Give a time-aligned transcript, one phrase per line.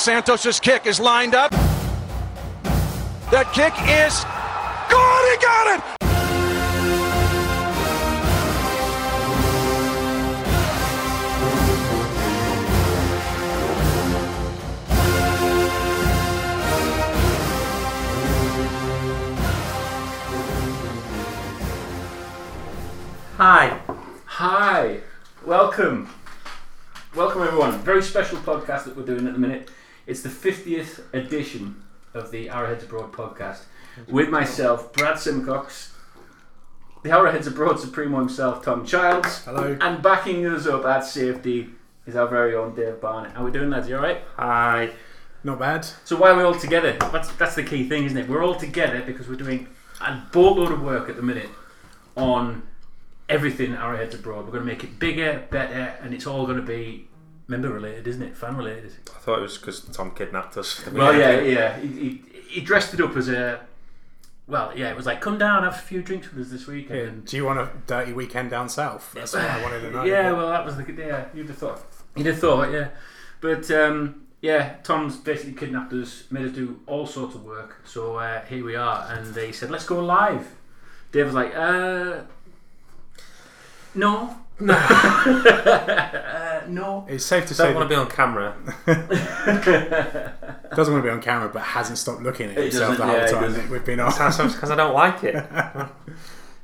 [0.00, 1.50] Santos's kick is lined up.
[3.30, 4.24] That kick is
[4.88, 5.22] good.
[5.28, 5.82] He got it.
[23.36, 23.78] Hi.
[24.24, 25.00] Hi.
[25.44, 26.08] Welcome.
[27.14, 27.78] Welcome, everyone.
[27.80, 29.68] Very special podcast that we're doing at the minute.
[30.06, 31.82] It's the 50th edition
[32.14, 33.62] of the Arrowheads Abroad podcast
[34.08, 35.94] with myself, Brad Simcox,
[37.02, 39.44] the Arrowheads Abroad Supremo himself, Tom Childs.
[39.44, 39.76] Hello.
[39.80, 41.70] And backing us up at safety
[42.06, 43.32] is our very own Dave Barnett.
[43.32, 43.88] How we doing, lads?
[43.88, 44.22] You alright?
[44.36, 44.90] Hi.
[45.44, 45.86] Not bad.
[46.04, 46.96] So why are we all together?
[47.12, 48.28] That's, that's the key thing, isn't it?
[48.28, 49.68] We're all together because we're doing
[50.00, 51.48] a boatload of work at the minute
[52.16, 52.62] on
[53.28, 54.44] everything Arrowheads Abroad.
[54.44, 57.06] We're going to make it bigger, better, and it's all going to be
[57.50, 58.36] member related, isn't it?
[58.36, 58.92] Fan related.
[59.14, 60.86] I thought it was because Tom kidnapped us.
[60.92, 61.78] Well, yeah, yeah.
[61.80, 63.60] He, he, he dressed it up as a.
[64.46, 66.98] Well, yeah, it was like, come down, have a few drinks with us this weekend.
[66.98, 67.06] Yeah.
[67.06, 69.12] And- Do you want a dirty weekend down south?
[69.14, 70.04] That's what I wanted to know.
[70.04, 71.26] Yeah, well, that was the yeah.
[71.34, 71.82] You'd have thought.
[72.16, 72.88] You'd have thought, yeah.
[73.40, 77.76] But um, yeah, Tom's basically kidnapped us, made us do all sorts of work.
[77.84, 80.48] So uh, here we are, and they said, "Let's go live."
[81.12, 82.22] Dave was like, "Uh,
[83.94, 88.54] no, no, uh, no." It's safe to say Don't want to be on camera.
[90.74, 93.08] doesn't want to be on camera, but hasn't stopped looking at It himself the doesn't,
[93.08, 93.62] whole yeah, it time doesn't.
[93.62, 94.10] that we've been on.
[94.12, 95.34] because I don't like it.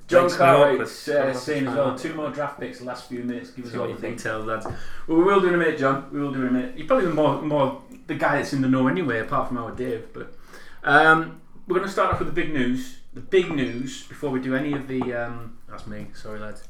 [0.08, 1.26] John Makes me Cartwright's awkward.
[1.26, 3.50] uh, saying as well, two more draft picks the last few minutes.
[3.50, 4.18] Give us See all what the think.
[4.18, 4.64] details, lads.
[5.08, 6.08] Well, we will do in a minute, John.
[6.12, 6.78] We will do in a minute.
[6.78, 9.72] You're probably the more, more the guy that's in the know anyway, apart from our
[9.72, 10.06] Dave.
[10.12, 10.32] But
[10.84, 12.98] um, we're going to start off with the big news.
[13.14, 15.12] The big news before we do any of the.
[15.12, 16.06] Um, that's me.
[16.14, 16.68] Sorry, lads.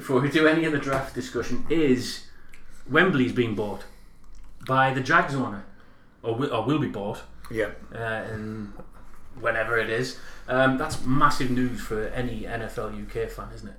[0.00, 2.24] Before we do any of the draft discussion, is
[2.88, 3.84] Wembley's being bought
[4.66, 5.66] by the Jags owner,
[6.22, 7.20] or will, or will be bought
[7.50, 7.72] yeah.
[7.94, 8.72] uh, and
[9.38, 10.18] whenever it is.
[10.48, 13.74] Um, that's massive news for any NFL UK fan, isn't it?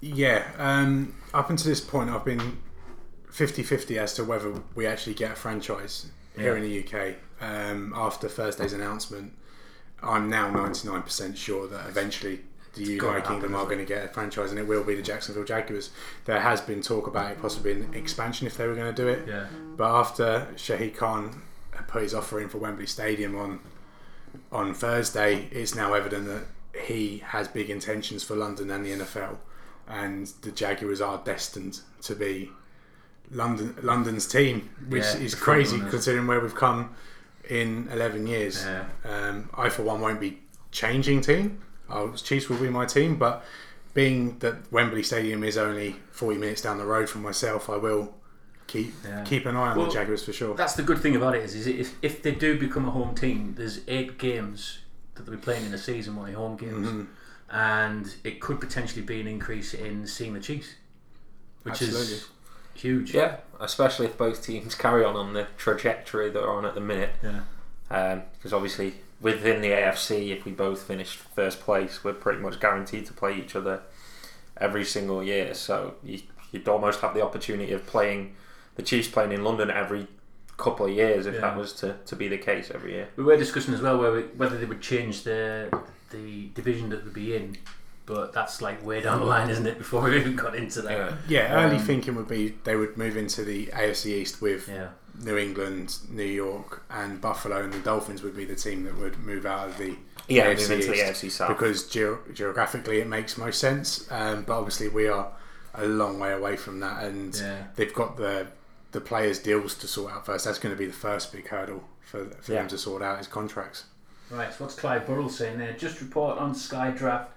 [0.00, 0.44] Yeah.
[0.56, 2.58] Um, up until this point, I've been
[3.32, 6.62] 50 50 as to whether we actually get a franchise here Yeah.
[6.62, 7.16] in the UK.
[7.40, 9.32] Um, after Thursday's announcement,
[10.00, 12.42] I'm now 99% sure that eventually
[12.76, 15.44] the United Kingdom are going to get a franchise and it will be the Jacksonville
[15.44, 15.90] Jaguars.
[16.24, 19.08] There has been talk about it possibly an expansion if they were going to do
[19.08, 19.26] it.
[19.26, 19.46] Yeah.
[19.76, 21.42] But after Shahid Khan
[21.88, 23.60] put his offer in for Wembley Stadium on
[24.52, 26.44] on Thursday, it's now evident that
[26.84, 29.38] he has big intentions for London and the NFL,
[29.88, 32.50] and the Jaguars are destined to be
[33.30, 36.94] London London's team, which Yeah, is crazy considering where we've come
[37.48, 38.64] in 11 years.
[38.64, 38.84] Yeah.
[39.04, 40.38] Um, I, for one, won't be
[40.70, 41.62] changing team.
[41.88, 43.44] I'll, Chiefs will be my team, but
[43.94, 48.14] being that Wembley Stadium is only 40 minutes down the road from myself, I will
[48.66, 49.22] keep Yeah.
[49.24, 50.54] keep an eye on Well, the Jaguars for sure.
[50.56, 53.14] That's the good thing about it is, is if, if they do become a home
[53.14, 54.78] team, there's eight games
[55.14, 57.56] that they'll be playing in the season, only home games, Mm-hmm.
[57.56, 60.74] and it could potentially be an increase in seeing the Chiefs,
[61.62, 62.00] which Absolutely.
[62.14, 62.28] is
[62.74, 63.14] huge.
[63.14, 67.14] Yeah, especially if both teams carry on on the trajectory they're on at the minute.
[67.22, 68.20] Yeah.
[68.36, 73.06] Because obviously, within the AFC, if we both finished first place, we're pretty much guaranteed
[73.06, 73.82] to play each other
[74.58, 75.54] every single year.
[75.54, 76.20] So you,
[76.52, 78.34] you'd almost have the opportunity of playing
[78.76, 80.06] the Chiefs playing in London every
[80.58, 81.40] couple of years if Yeah.
[81.42, 83.08] that was to, to be the case every year.
[83.16, 85.68] We were discussing as well where we, whether they would change the
[86.10, 87.56] the division that they'd be in,
[88.06, 89.76] but that's like way down the line, isn't it?
[89.76, 90.92] Before we even got into that.
[90.92, 91.16] Yeah.
[91.48, 94.88] Yeah, early Um, thinking would be they would move into the AFC East with Yeah.
[95.22, 99.18] New England, New York, and Buffalo, and the Dolphins would be the team that would
[99.18, 99.96] move out of the
[100.28, 101.48] Yeah, AFC move into the AFC South.
[101.48, 104.10] because geo- geographically it makes most sense.
[104.10, 105.32] Um, but obviously we are
[105.74, 107.64] a long way away from that, and Yeah.
[107.76, 108.48] they've got the
[108.92, 110.46] the players' deals to sort out first.
[110.46, 112.60] That's going to be the first big hurdle for, for Yeah.
[112.60, 113.84] them to sort out is contracts.
[114.30, 115.72] Right, so what's Clive Burrell saying there?
[115.74, 117.30] Just report on Sky Draft.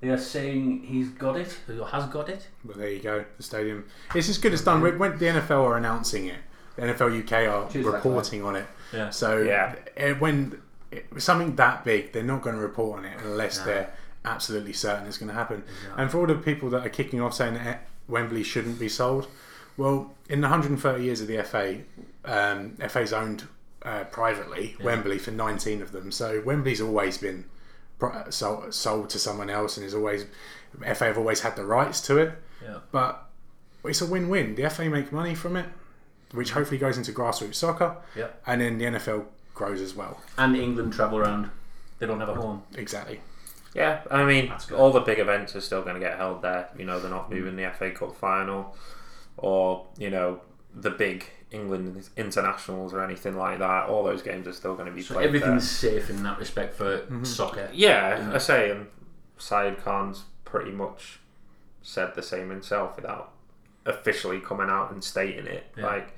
[0.00, 2.46] They are saying he's got it, or has got it.
[2.64, 3.84] But there you go, the stadium.
[4.14, 4.80] It's as good as done.
[4.80, 6.38] When when the NFL are announcing it,
[6.78, 8.66] the NFL UK are Cheers, reporting on it.
[8.92, 9.10] Yeah.
[9.10, 9.74] So Yeah.
[9.96, 10.60] eh, when
[11.18, 13.64] something that big, they're not going to report on it unless No.
[13.66, 13.90] they're
[14.24, 15.64] absolutely certain it's going to happen.
[15.96, 19.28] And for all the people that are kicking off saying that Wembley shouldn't be sold,
[19.76, 21.78] well, in the 130 years of the FA,
[22.24, 23.44] um, FA's owned
[23.82, 26.10] uh, privately Wembley for 19 of them.
[26.10, 27.44] So Wembley's always been
[27.98, 30.26] pro- sold, sold to someone else, and is always
[30.94, 32.32] FA have always had the rights to it.
[32.62, 32.78] Yeah.
[32.90, 33.24] But
[33.84, 34.56] it's a win-win.
[34.56, 35.66] The FA make money from it,
[36.32, 38.28] which hopefully goes into grassroots soccer, Yeah.
[38.46, 40.20] and then the NFL grows as well.
[40.36, 41.50] And England travel around.
[41.98, 42.62] They don't have a home.
[42.76, 43.20] Exactly.
[43.74, 46.68] Yeah, I mean, all the big events are still going to get held there.
[46.76, 48.76] You know, they're not moving the FA Cup final
[49.36, 50.40] or, you know,
[50.74, 53.88] the big England internationals or anything like that.
[53.88, 55.26] All those games are still going to be So played.
[55.26, 55.92] everything's there.
[56.00, 57.24] safe in that respect for mm-hmm.
[57.24, 57.68] soccer.
[57.72, 58.86] Yeah, I say, and
[59.38, 61.20] Shahid Khan's pretty much
[61.82, 63.32] said the same himself without
[63.86, 65.66] officially coming out and stating it.
[65.76, 65.86] Yeah.
[65.86, 66.14] Like,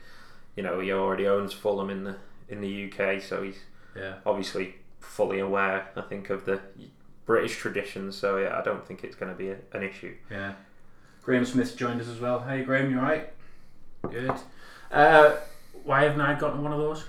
[0.60, 2.16] you know, he already owns Fulham in the
[2.50, 3.60] in the UK, so he's
[3.96, 4.16] Yeah.
[4.26, 5.88] obviously fully aware.
[5.96, 6.60] I think of the
[7.24, 8.14] British traditions.
[8.14, 10.14] So yeah, I don't think it's going to be a, an issue.
[10.30, 10.52] Yeah.
[11.22, 12.40] Graham Smith joined us as well.
[12.40, 13.32] Hey, Graham, you alright?
[14.02, 14.32] Good.
[14.92, 15.36] Uh,
[15.84, 17.04] why haven't I gotten one of those?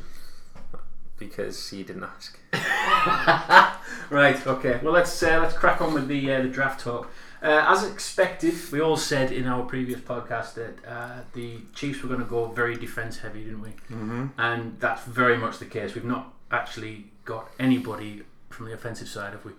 [1.19, 2.39] Because he didn't ask.
[4.09, 4.47] right.
[4.47, 4.79] Okay.
[4.81, 7.09] Well, let's uh, let's crack on with the uh, the draft talk.
[7.41, 12.07] Uh, as expected, we all said in our previous podcast that uh, the Chiefs were
[12.07, 13.69] going to go very defense heavy, didn't we?
[13.69, 14.27] Mm-hmm.
[14.37, 15.95] And that's very much the case.
[15.95, 19.53] We've not actually got anybody from the offensive side, have we?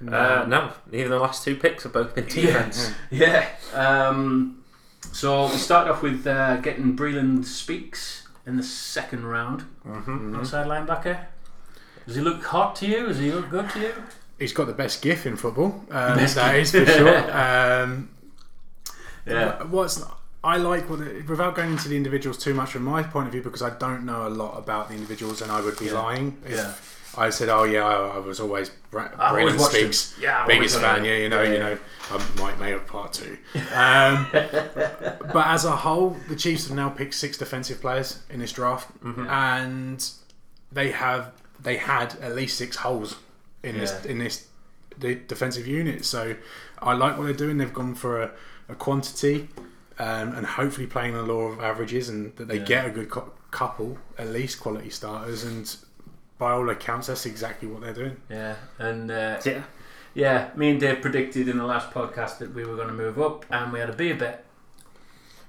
[0.00, 2.92] Uh, no, even the last two picks have both been defense.
[3.10, 3.48] Yeah.
[3.74, 4.64] Um,
[5.12, 9.64] so we start off with uh, getting Breland Speaks in the second round.
[9.84, 10.36] Mm-hmm.
[10.36, 11.26] Outside linebacker.
[12.06, 13.06] Does he look hot to you?
[13.06, 13.94] Does he look good to you?
[14.38, 15.84] He's got the best gif in football.
[15.90, 17.18] Um, Best that is for sure.
[17.32, 18.10] Um,
[19.26, 19.62] Yeah.
[19.64, 20.02] What's
[20.44, 23.32] I like what it, without going into the individuals too much from my point of
[23.32, 25.92] view because I don't know a lot about the individuals and I would be Yeah.
[26.00, 26.72] lying if Yeah.
[27.16, 29.92] I said, "Oh yeah, I, I was always Bra- I've always Braden watched him.
[29.92, 31.78] Speaks, Yeah, I've biggest fan." Yeah, you know, Yeah, you know,
[32.12, 33.36] I might may have part two.
[33.74, 38.52] Um, but as a whole, the Chiefs have now picked six defensive players in this
[38.52, 39.26] draft, Mm-hmm.
[39.28, 40.10] and
[40.70, 43.16] they have they had at least six holes
[43.62, 44.46] in this in this
[44.98, 46.04] the defensive unit.
[46.04, 46.34] So
[46.80, 47.58] I like what they're doing.
[47.58, 48.30] They've gone for a,
[48.68, 49.48] a quantity
[49.98, 52.64] um, and hopefully playing the law of averages and that they Yeah.
[52.64, 55.44] get a good co- couple, at least quality starters.
[55.44, 55.74] And
[56.38, 58.16] by all accounts, that's exactly what they're doing.
[58.28, 58.56] Yeah.
[58.78, 59.62] And uh, Yeah.
[60.14, 63.20] yeah, me and Dave predicted in the last podcast that we were going to move
[63.20, 64.44] up, and we had to be a beer bet.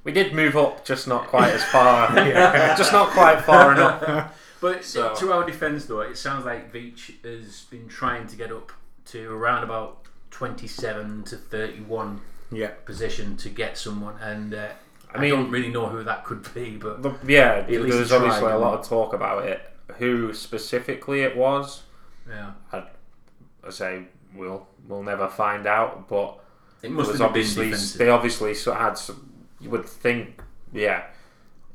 [0.04, 2.08] We did move up, just not quite as far.
[2.78, 4.32] Just not quite far enough.
[4.62, 8.52] But So- to our defence, though, it sounds like Veach has been trying to get
[8.52, 8.72] up
[9.06, 9.98] to around about
[10.32, 12.22] 27 to 31
[12.52, 12.72] Yeah.
[12.86, 14.68] position to get someone, and uh,
[15.14, 18.16] I, I don't really know who that could be, but The, yeah, least there's he
[18.18, 19.62] tried, obviously a lot of talk about it.
[19.98, 21.84] Who specifically it was,
[22.28, 24.04] yeah, I say
[24.36, 26.08] we'll we'll never find out.
[26.08, 26.40] But
[26.84, 27.98] it must have been obviously defensive.
[27.98, 29.32] they obviously had some.
[29.60, 30.42] You would think,
[30.72, 31.06] yeah,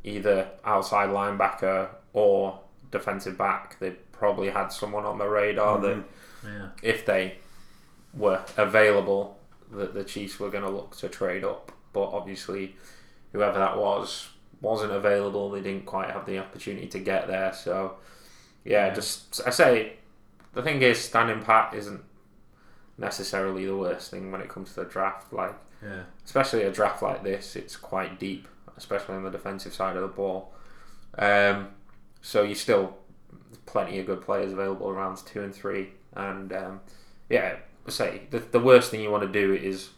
[0.04, 2.60] either outside linebacker or
[2.94, 3.78] defensive back.
[3.78, 6.04] They probably had someone on the radar that
[6.44, 6.68] yeah.
[6.82, 7.38] if they
[8.14, 9.38] were available,
[9.72, 11.72] that the Chiefs were going to look to trade up.
[11.92, 12.76] But obviously,
[13.32, 14.28] whoever that was
[14.60, 15.50] wasn't available.
[15.50, 17.52] They didn't quite have the opportunity to get there.
[17.52, 17.96] So,
[18.64, 18.94] yeah, Yeah.
[18.94, 19.94] just I say
[20.54, 22.02] the thing is, standing pat isn't
[22.96, 25.32] necessarily the worst thing when it comes to the draft.
[25.32, 29.96] Like, Yeah, especially a draft like this, it's quite deep, especially on the defensive side
[29.96, 30.54] of the ball.
[31.18, 31.68] Um,
[32.24, 32.96] so you still
[33.66, 36.80] plenty of good players available in rounds two and three, and um,
[37.28, 37.56] yeah,
[37.86, 39.90] say the the worst thing you want to do is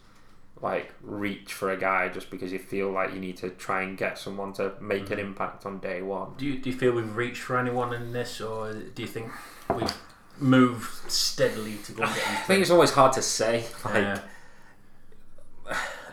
[0.61, 3.95] like reach for a guy just because you feel like you need to try and
[3.97, 6.31] get someone to make an impact on day one.
[6.37, 9.31] Do you, do you feel we've reached for anyone in this, or do you think
[9.75, 9.93] we've
[10.39, 13.65] moved steadily to go and get I think it's always hard to say.
[13.85, 14.21] Like, Yeah.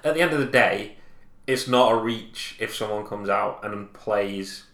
[0.04, 0.96] at the end of the day,
[1.46, 4.64] it's not a reach if someone comes out and plays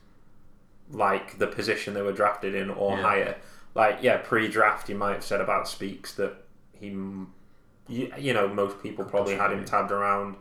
[0.92, 3.02] like the position they were drafted in or Yeah.
[3.02, 3.36] higher.
[3.74, 6.34] Like, yeah, pre-draft, you might have said about Speaks that
[6.72, 10.36] he, you, you know, most people probably had him tabbed around,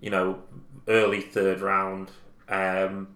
[0.00, 0.40] you know,
[0.86, 2.10] early third round.
[2.48, 3.08] Um,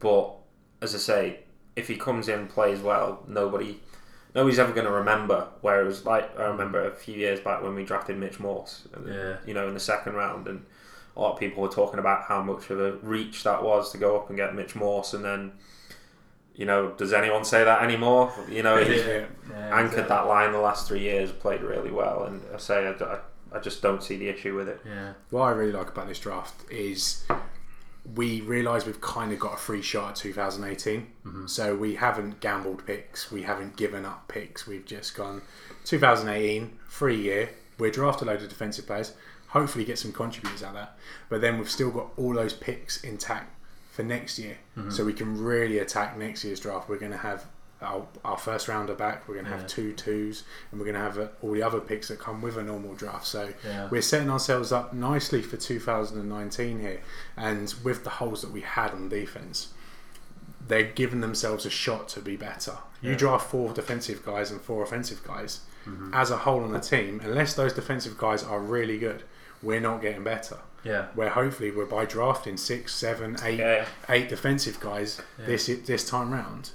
[0.00, 0.34] but
[0.82, 1.40] as I say,
[1.76, 3.80] if he comes in plays well, nobody.
[4.34, 5.46] Nobody's ever going to remember.
[5.60, 9.36] Whereas, like I remember a few years back when we drafted Mitch Morse, Yeah.
[9.46, 10.66] you know, in the second round, and
[11.16, 13.98] a lot of people were talking about how much of a reach that was to
[13.98, 15.52] go up and get Mitch Morse, and then,
[16.54, 18.32] you know, does anyone say that anymore?
[18.48, 19.26] You know, he's Yeah.
[19.50, 20.08] Yeah, anchored exactly.
[20.08, 23.18] that line the last three years, played really well, and I say I, I,
[23.52, 24.80] I just don't see the issue with it.
[24.84, 27.24] Yeah, What I really like about this draft is
[28.14, 31.06] we realise we've kind of got a free shot at 2018.
[31.24, 31.46] Mm-hmm.
[31.46, 34.66] So we haven't gambled picks, we haven't given up picks.
[34.66, 35.42] We've just gone
[35.84, 37.50] 2018, free year.
[37.78, 39.14] We're draft a load of defensive players,
[39.48, 40.98] hopefully get some contributors out of that.
[41.28, 43.53] But then we've still got all those picks intact
[43.94, 44.56] for next year.
[44.90, 46.88] So we can really attack next year's draft.
[46.88, 47.46] We're going to have
[47.80, 49.28] our, our first rounder back.
[49.28, 49.66] We're going to have Yeah.
[49.68, 52.56] two twos, and we're going to have uh, all the other picks that come with
[52.56, 53.26] a normal draft.
[53.26, 53.88] So Yeah.
[53.90, 57.00] we're setting ourselves up nicely for 2019 here,
[57.36, 59.68] and with the holes that we had on defense,
[60.66, 62.78] they're giving themselves a shot to be better.
[63.02, 66.14] You draft four defensive guys and four offensive guys Mm-hmm.
[66.14, 69.22] as a whole on the team, unless those defensive guys are really good.
[69.64, 70.58] We're not getting better.
[70.84, 71.06] Yeah.
[71.14, 73.86] Where hopefully we're by drafting six, seven, eight, Yeah.
[74.08, 75.46] eight defensive guys Yeah.
[75.46, 76.70] this this time round,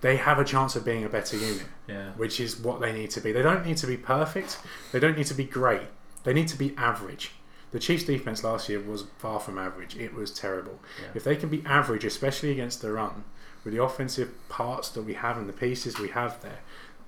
[0.00, 2.10] they have a chance of being a better unit, Yeah.
[2.16, 3.32] which is what they need to be.
[3.32, 4.58] They don't need to be perfect.
[4.92, 5.82] They don't need to be great.
[6.24, 7.32] They need to be average.
[7.70, 9.96] The Chiefs' defense last year was far from average.
[9.96, 10.80] It was terrible.
[11.14, 13.22] If they can be average, especially against the run,
[13.62, 16.58] with the offensive parts that we have and the pieces we have there,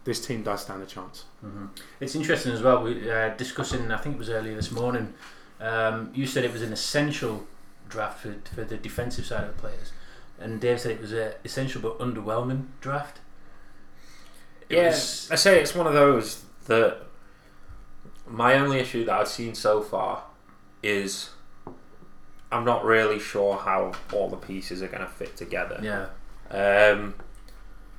[0.05, 1.25] this team does stand a chance.
[2.01, 2.83] It's interesting as well.
[2.83, 3.91] We uh, discussing.
[3.93, 5.15] I think it was earlier this morning.
[5.61, 7.47] Um, you said it was an essential
[7.89, 9.93] draft for, for the defensive side of the players,
[10.41, 13.19] and Dave said it was a essential but underwhelming draft.
[14.69, 16.99] It Yeah, was- I say it's one of those that
[18.27, 20.25] my only issue that I've seen so far
[20.83, 21.31] is
[22.51, 25.79] I'm not really sure how all the pieces are going to fit together.
[25.83, 26.07] yeah.
[26.51, 27.15] Um,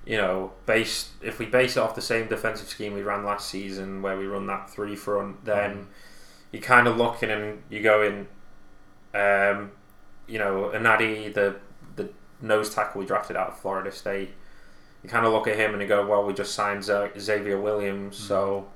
[0.06, 3.50] you know, based if we base it off the same defensive scheme we ran last
[3.50, 5.88] season, where we run that three front, then
[6.52, 8.28] you're kind of looking and you're going,
[9.14, 9.72] um,
[10.28, 11.56] you know, Nnadi, the
[11.96, 12.10] the
[12.42, 14.32] nose tackle we drafted out of Florida State.
[15.04, 18.16] You kind of look at him and you go, well, we just signed Xavier Williams,
[18.18, 18.68] so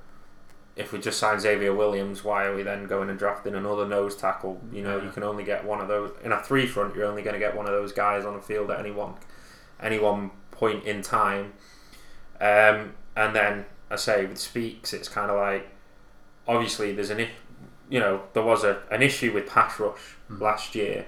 [0.75, 4.15] if we just signed Xavier Williams, why are we then going and drafting another nose
[4.15, 4.61] tackle?
[4.71, 5.05] You know, Yeah.
[5.05, 6.95] you can only get one of those in a three front.
[6.95, 9.15] You're only going to get one of those guys on the field at any one
[9.79, 11.53] any one point in time.
[12.41, 15.69] Um, and then I say with Speaks, it's kind of like
[16.47, 17.27] obviously there's an
[17.89, 21.05] you know there was a, an issue with pass rush last year,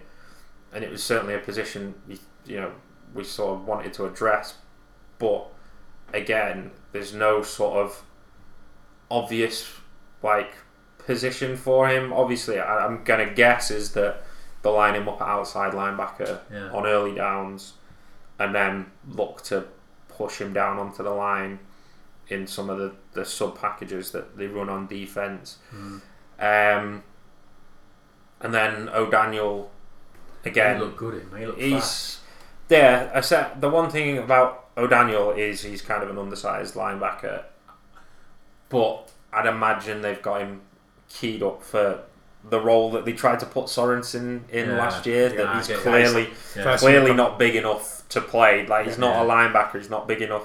[0.74, 2.72] and it was certainly a position we, you know
[3.14, 4.56] we sort of wanted to address,
[5.18, 5.48] but
[6.14, 8.04] again there's no sort of
[9.12, 9.70] obvious
[10.24, 10.54] like
[11.00, 12.14] position for him.
[12.14, 14.24] Obviously, I, I'm gonna guess is that
[14.62, 16.70] they line him up at outside linebacker Yeah.
[16.72, 17.74] on early downs,
[18.40, 19.66] and then look to
[20.08, 21.60] push him down onto the line
[22.30, 25.58] in some of the, the sub packages that they run on defense.
[26.40, 27.04] Um,
[28.42, 29.70] and then O'Daniel
[30.46, 30.78] again.
[30.78, 31.26] he looked good.
[31.38, 31.70] He looked fast.
[31.72, 32.20] He's
[32.70, 33.12] yeah.
[33.14, 37.44] I said the one thing about O'Daniel is he's kind of an undersized linebacker,
[38.70, 40.62] but I'd imagine they've got him
[41.10, 42.04] keyed up for
[42.44, 44.78] the role that they tried to put Sorensen in Yeah.
[44.78, 45.30] last year.
[45.30, 46.64] Yeah, that he's get clearly Yeah.
[46.64, 48.66] First- clearly not big enough to play.
[48.66, 49.34] Like he's not a Yeah.
[49.34, 49.74] linebacker.
[49.78, 50.44] He's not big enough.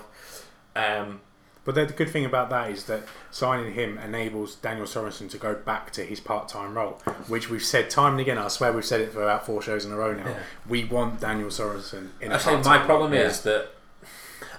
[0.77, 1.21] Um,
[1.65, 5.55] But the good thing about that is that signing him enables Daniel Sorensen to go
[5.55, 8.37] back to his part-time role, which we've said time and again.
[8.37, 10.27] I swear we've said it for about four shows in a row now.
[10.29, 10.35] Yeah.
[10.69, 12.87] We want Daniel Sorensen in a I say part-time my role.
[12.87, 13.21] problem Yeah.
[13.21, 13.69] is that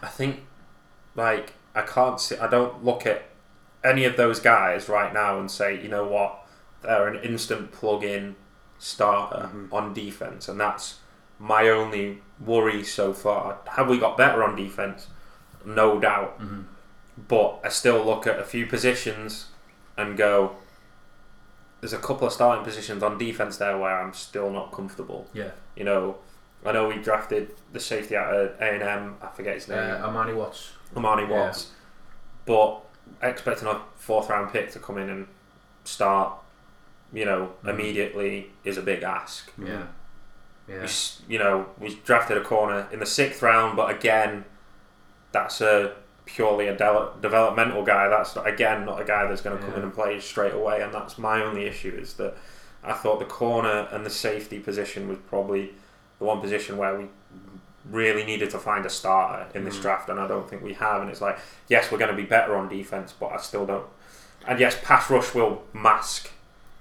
[0.01, 0.46] I think
[1.15, 3.24] like I can't see I don't look at
[3.84, 6.39] any of those guys right now and say, you know what,
[6.86, 8.36] they're an instant plug in
[8.77, 9.74] starter mm-hmm.
[9.74, 11.00] on defense and that's
[11.39, 13.58] my only worry so far.
[13.72, 15.08] Have we got better on defense?
[15.65, 16.39] No doubt.
[16.39, 16.62] Mm-hmm.
[17.27, 19.48] But I still look at a few positions
[19.98, 20.58] and go
[21.86, 25.27] there's a couple of starting positions on defense there where I'm still not comfortable.
[25.34, 25.51] Yeah.
[25.75, 26.18] You know,
[26.65, 29.18] I know we drafted the safety out of uh, A and M.
[29.22, 29.77] I forget his name.
[29.77, 30.72] Uh, Armani Watts.
[30.96, 31.46] Armani yeah.
[31.46, 31.72] Watts.
[32.46, 32.82] But
[33.22, 35.27] expecting a fourth round pick to come in and
[35.84, 36.34] start,
[37.15, 37.69] you know, Mm.
[37.69, 39.51] immediately is a big ask.
[39.57, 39.84] Yeah.
[40.67, 40.84] Yeah.
[40.84, 44.45] s- you know, we drafted a corner in the sixth round, but again,
[45.31, 45.93] that's a
[46.25, 48.07] purely a de- developmental guy.
[48.10, 50.81] That's not, again not a guy that's going to come in and play straight away.
[50.81, 52.36] And that's my only issue is that
[52.84, 55.74] I thought the corner and the safety position was probably
[56.19, 57.05] the one position where we
[57.91, 61.01] really needed to find a starter in this draft, and I don't think we have.
[61.03, 63.86] And it's like, yes, we're going to be better on defense, but I still don't.
[64.48, 66.31] And yes, pass rush will mask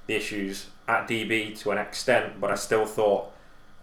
[0.06, 3.32] the issues at DB to an extent, but I still thought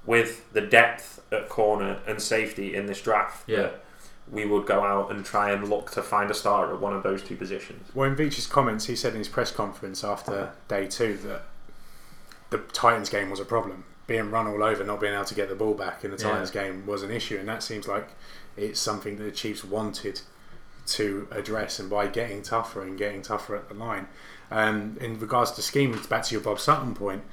[0.06, 3.62] with the depth at corner and safety in this draft Yeah.
[3.64, 3.84] that
[4.32, 7.04] we would go out and try and look to find a starter at one of
[7.04, 7.90] those two positions.
[7.94, 11.44] Well, in Veach's comments, he said in his press conference after day two that
[12.50, 13.84] the Titans game was a problem.
[14.08, 16.30] Being run all over, not being able to get the ball back in the Yeah.
[16.32, 18.10] Titans game was an issue, and that seems like
[18.58, 20.22] it's something that the Chiefs wanted
[20.88, 24.08] to address, and by getting tougher and getting tougher at the line.
[24.52, 27.24] Um, in regards to scheme, it's back to your Bob Sutton point.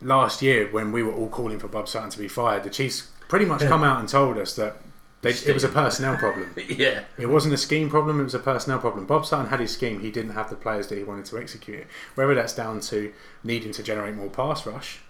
[0.00, 3.10] Last year, when we were all calling for Bob Sutton to be fired, the Chiefs
[3.28, 4.76] pretty much come out and told us that
[5.22, 6.54] they, it was a personnel problem.
[6.68, 7.04] yeah.
[7.18, 9.06] It wasn't a scheme problem, it was a personnel problem.
[9.06, 11.80] Bob Sutton had his scheme, he didn't have the players that he wanted to execute
[11.80, 11.86] it.
[12.14, 15.00] Whether that's down to needing to generate more pass rush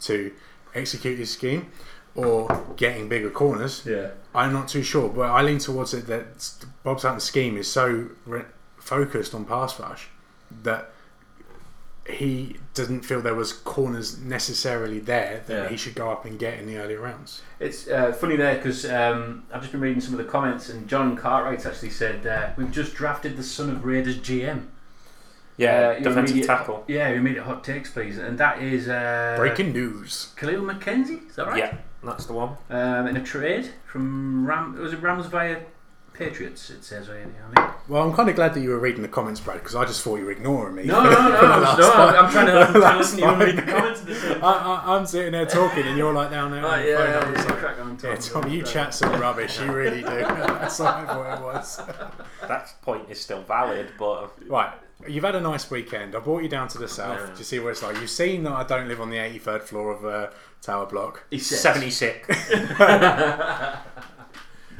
[0.00, 0.32] to
[0.74, 1.70] execute his scheme
[2.14, 4.10] or getting bigger corners, Yeah.
[4.34, 5.08] I'm not too sure.
[5.08, 6.52] But I lean towards it that
[6.82, 8.44] Bob Sutton's scheme is so re-
[8.76, 10.08] focused on pass rush
[10.62, 10.90] that
[12.08, 15.68] he doesn't feel there was corners necessarily there that Yeah.
[15.68, 17.42] he should go up and get in the early rounds.
[17.58, 20.86] It's uh, funny there because um, I've just been reading some of the comments, and
[20.86, 24.66] John Cartwright actually said uh, we've just drafted the son of Raiders GM.
[25.56, 26.84] Yeah, Uh, your defensive immediate- tackle.
[26.86, 28.18] Yeah, your immediate hot takes, please.
[28.18, 30.32] And that is uh, Breaking news.
[30.36, 31.28] Kahlil McKenzie.
[31.28, 31.58] Is that right?
[31.58, 32.50] Yeah, that's the one.
[32.70, 35.60] Um, in a trade from Ram, was it Rams via
[36.18, 36.70] Patriots?
[36.70, 37.34] It says right here.
[37.52, 37.88] I think.
[37.88, 40.02] Well, I'm kind of glad that you were reading the comments, Brad, because I just
[40.02, 40.84] thought you were ignoring me.
[40.84, 41.76] No, no, no, no.
[41.78, 44.00] no I'm, I'm trying to, I'm trying to listen to you and read the comments.
[44.00, 46.64] At the same I, I, I'm sitting there talking, and you're like down there.
[46.64, 47.10] Oh, on the yeah, phone.
[47.10, 48.10] yeah, I'm just yeah, like, crack on, Tom.
[48.10, 49.60] yeah, Tom, you chat some rubbish.
[49.60, 50.06] You really do.
[50.08, 51.80] That's what I thought it was.
[52.46, 54.72] That point is still valid, but um, Right.
[55.08, 56.14] You've had a nice weekend.
[56.14, 57.34] I brought you down to the south Yeah.
[57.34, 57.96] to see what it's like.
[58.00, 60.32] You've seen that I don't live on the 83rd floor of a
[60.62, 61.24] tower block.
[61.30, 61.60] He says.
[61.60, 62.28] 76.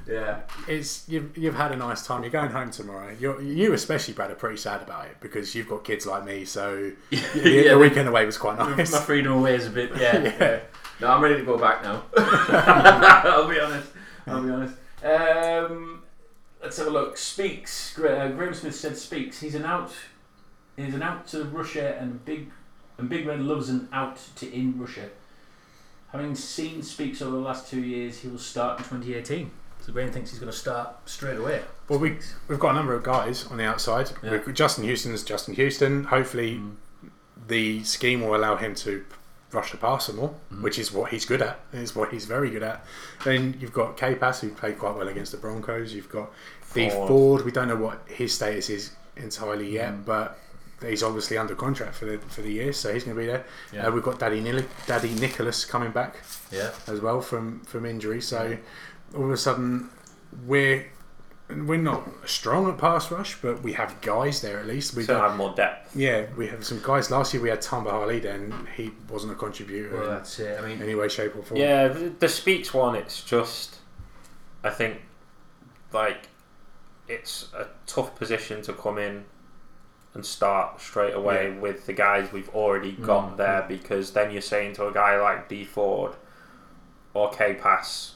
[0.09, 0.41] Yeah.
[0.69, 2.23] It's you've, you've had a nice time.
[2.23, 3.15] You're going home tomorrow.
[3.19, 6.45] You're, you especially, Brad, are pretty sad about it because you've got kids like me.
[6.45, 8.93] So Yeah, the the- weekend away was quite nice.
[8.93, 10.19] My freedom away is a bit, yeah.
[10.23, 10.37] Yeah.
[10.41, 10.61] yeah.
[11.01, 12.05] No, I'm ready to go back now.
[12.17, 13.89] I'll be honest.
[14.27, 14.75] I'll be honest.
[15.05, 16.03] Um,
[16.63, 17.17] let's have a look.
[17.17, 17.93] Speaks.
[17.95, 19.41] Gra- Uh, Graham Smith said speaks.
[19.41, 19.93] He's an out.
[20.77, 22.51] He's an out to Russia, and big
[22.99, 25.09] and Big Red loves an out to in Russia.
[26.13, 29.51] Having seen Speaks over the last two years, he will start in 2018.
[29.87, 31.63] So Graham thinks he's going to start straight away.
[31.89, 32.17] Well, we,
[32.49, 34.11] we've got a number of guys on the outside.
[34.23, 34.33] Yeah.
[34.33, 36.05] We've got Justin Houston's Justin Houston.
[36.05, 36.73] Hopefully, Mm.
[37.47, 39.05] the scheme will allow him to
[39.53, 40.63] rush the passer more, Mm-hmm.
[40.63, 41.61] which is what he's good at.
[41.73, 42.85] Is what he's very good at.
[43.25, 45.95] Then you've got K-Pass, who played quite well against the Broncos.
[45.95, 46.33] You've got
[46.75, 47.09] Dee Ford.
[47.09, 47.45] Ford.
[47.45, 50.05] We don't know what his status is entirely yet, Mm.
[50.05, 50.39] but
[50.85, 53.45] he's obviously under contract for the for the year, so he's going to be there.
[53.73, 53.87] Yeah.
[53.87, 56.17] Uh, we've got Daddy Nil- Dadi Nicolas coming back
[56.51, 56.73] Yeah.
[56.89, 58.21] as well from from injury.
[58.21, 58.57] So
[59.17, 59.89] all of a sudden,
[60.47, 60.87] we're
[61.49, 64.95] we're not strong at pass rush, but we have guys there at least.
[64.95, 65.95] We We don't got, have more depth.
[65.95, 67.09] yeah, we have some guys.
[67.09, 70.59] Last year we had Tamba Hali, then he wasn't a contributor Well, that's it.
[70.61, 71.61] I mean, any way, shape, or form.
[71.61, 73.77] Yeah, the, the speaks one, it's just,
[74.65, 75.03] I think,
[75.93, 76.29] like,
[77.07, 79.25] it's a tough position to come in
[80.15, 81.61] and start straight away Yeah.
[81.61, 83.37] with the guys we've already got Mm.
[83.37, 86.15] there because then you're saying to a guy like Dee Ford
[87.15, 88.16] or K Pass,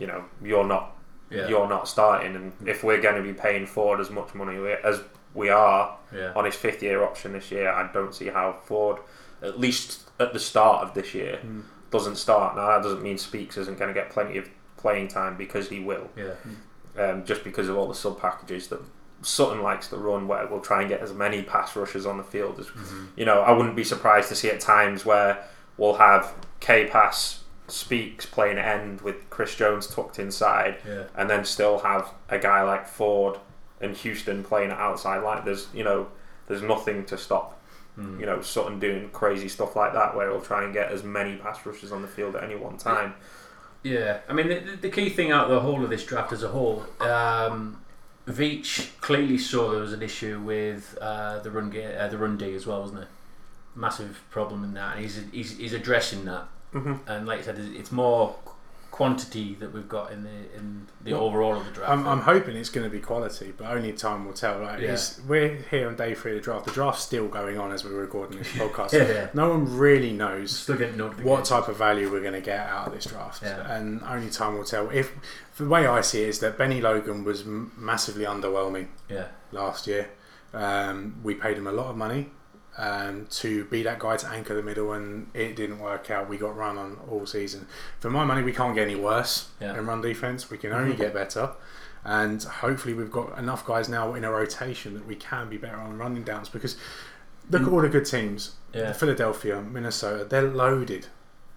[0.00, 0.96] you know, you're not
[1.30, 1.46] yeah.
[1.48, 5.00] you're not starting, and if we're going to be paying Ford as much money as
[5.32, 6.32] we are yeah.
[6.34, 8.98] on his fifth year option this year, I don't see how Ford,
[9.42, 11.62] at least at the start of this year, Mm.
[11.92, 12.56] doesn't start.
[12.56, 15.78] Now that doesn't mean Speaks isn't going to get plenty of playing time because he
[15.78, 16.34] will, Yeah.
[17.00, 18.80] um, just because of all the sub packages that
[19.22, 22.24] Sutton likes to run, where we'll try and get as many pass rushers on the
[22.24, 22.68] field as
[23.16, 23.40] you know.
[23.42, 25.44] I wouldn't be surprised to see at times where
[25.76, 27.39] we'll have K Pass
[27.70, 31.04] Speaks playing end with Chris Jones tucked inside, Yeah.
[31.16, 33.38] and then still have a guy like Ford
[33.80, 35.18] and Houston playing outside.
[35.22, 36.08] Like there's you know
[36.48, 37.56] there's nothing to stop
[37.98, 38.20] Mm.
[38.20, 41.36] you know Sutton doing crazy stuff like that where he'll try and get as many
[41.36, 43.14] pass rushes on the field at any one time.
[43.82, 46.42] Yeah, I mean the, the key thing out of the whole of this draft as
[46.44, 47.82] a whole, um,
[48.28, 52.54] Veach clearly saw there was an issue with uh, the run uh, the run D
[52.54, 53.08] as well, wasn't it?
[53.74, 56.46] Massive problem in that, and he's he's, he's addressing that.
[56.74, 57.00] Mhm.
[57.06, 58.36] And like I said, it's- more
[58.90, 60.28] quantity that we've got in the
[60.58, 61.90] in the Well, overall of the draft.
[61.90, 64.58] I'm, I'm hoping it's going to be quality, but only time will tell.
[64.60, 64.78] Right?
[64.80, 64.98] Yeah.
[65.26, 66.66] We're here on day three of the draft.
[66.66, 68.92] The draft's still going on as we're recording this podcast.
[68.92, 69.28] Yeah, yeah.
[69.32, 70.68] No one really knows
[71.22, 73.72] what type of value we're going to get out of this draft, Yeah.
[73.74, 74.90] and only time will tell.
[74.90, 75.12] If
[75.56, 80.10] the way I see it is that Bennie Logan was massively underwhelming Yeah, last year.
[80.52, 82.32] Um, we paid him a lot of money
[82.80, 86.28] um, to be that guy to anchor the middle, and it didn't work out.
[86.28, 87.66] We got run on all season.
[88.00, 89.78] For my money, we can't get any worse Yeah.
[89.78, 90.50] in run defense.
[90.50, 91.50] We can only get better.
[92.04, 95.76] And hopefully, we've got enough guys now in a rotation that we can be better
[95.76, 96.48] on running downs.
[96.48, 96.76] Because
[97.50, 101.08] look at all the good teams yeah, Philadelphia, Minnesota, they're loaded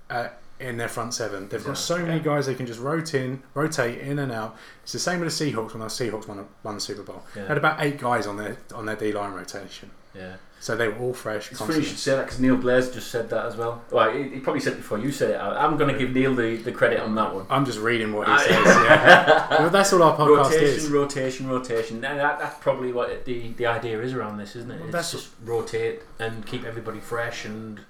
[0.09, 0.27] uh,
[0.59, 1.49] in their front seven.
[1.49, 2.23] They've got so many Yeah.
[2.23, 4.55] guys they can just rotate in, rotate in and out.
[4.83, 7.23] It's the same with the Seahawks when the Seahawks won, won the Super Bowl.
[7.35, 7.41] Yeah.
[7.43, 10.35] They had about eight guys on their on their D line rotation, yeah.
[10.59, 11.51] so they were all fresh.
[11.51, 13.81] It's funny you should say that because Neil Blair's just said that as well.
[13.91, 15.35] Well, he, he probably said it before you said it.
[15.35, 17.45] I- I'm going to give Neil the, the credit on that one.
[17.49, 18.49] I'm just reading what he says.
[18.65, 19.49] Yeah.
[19.59, 20.89] Well, that's all our podcast rotation, is.
[20.89, 21.95] rotation, rotation.
[22.05, 24.75] And that, that's probably what it, the the idea is around this, isn't it?
[24.75, 27.81] Well, It's that's- just rotate and keep everybody fresh and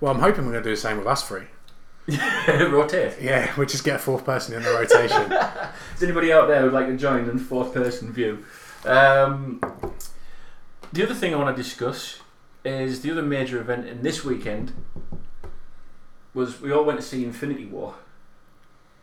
[0.00, 1.44] Well, I'm hoping we're going to do the same with us three.
[2.48, 3.20] rotate.
[3.20, 5.32] Yeah, we just get a fourth person in the rotation.
[5.96, 8.44] Is anybody out there who'd like to join in fourth person view?
[8.84, 9.60] Um,
[10.92, 12.20] the other thing I want to discuss
[12.64, 14.72] is the other major event in this weekend
[16.34, 17.94] was we all went to see Infinity War.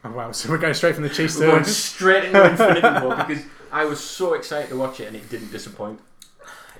[0.03, 3.15] oh, wow, so we're going straight from the Chiefs We're going straight into Infinity War
[3.27, 5.99] because I was so excited to watch it and it didn't disappoint.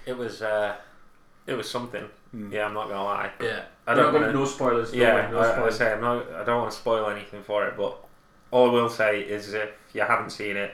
[0.06, 0.76] It was uh,
[1.48, 2.04] it was something.
[2.32, 2.52] Hmm.
[2.52, 3.32] Yeah, I'm not gonna lie.
[3.42, 4.94] Yeah, I I don't don't wanna- no spoilers.
[4.94, 5.78] Yeah, no, no I, I spoilers.
[5.78, 6.32] say I'm not.
[6.34, 7.98] I don't want to spoil anything for it, but
[8.52, 10.72] all I will say is if you haven't seen it,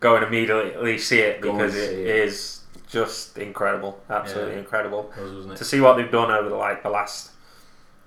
[0.00, 2.86] go and immediately see it Go because and it see is it.
[2.88, 4.58] just incredible, absolutely Yeah.
[4.60, 5.12] incredible.
[5.16, 5.56] Those, wasn't it?
[5.56, 7.30] To see what they've done over the, like the last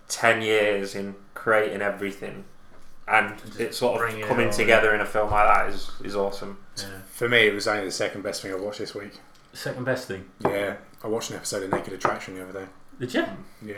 [0.08, 2.46] ten years in creating everything,
[3.08, 6.16] and Just it sort of coming all, together in a film like that is is
[6.16, 6.58] awesome.
[6.78, 6.86] Yeah.
[7.14, 9.14] For me, it was only the second best thing I watched this week.
[9.54, 10.26] Second best thing.
[10.42, 12.66] Yeah, I watched an episode of Naked Attraction the other day.
[13.00, 13.26] Did you?
[13.66, 13.76] Yeah,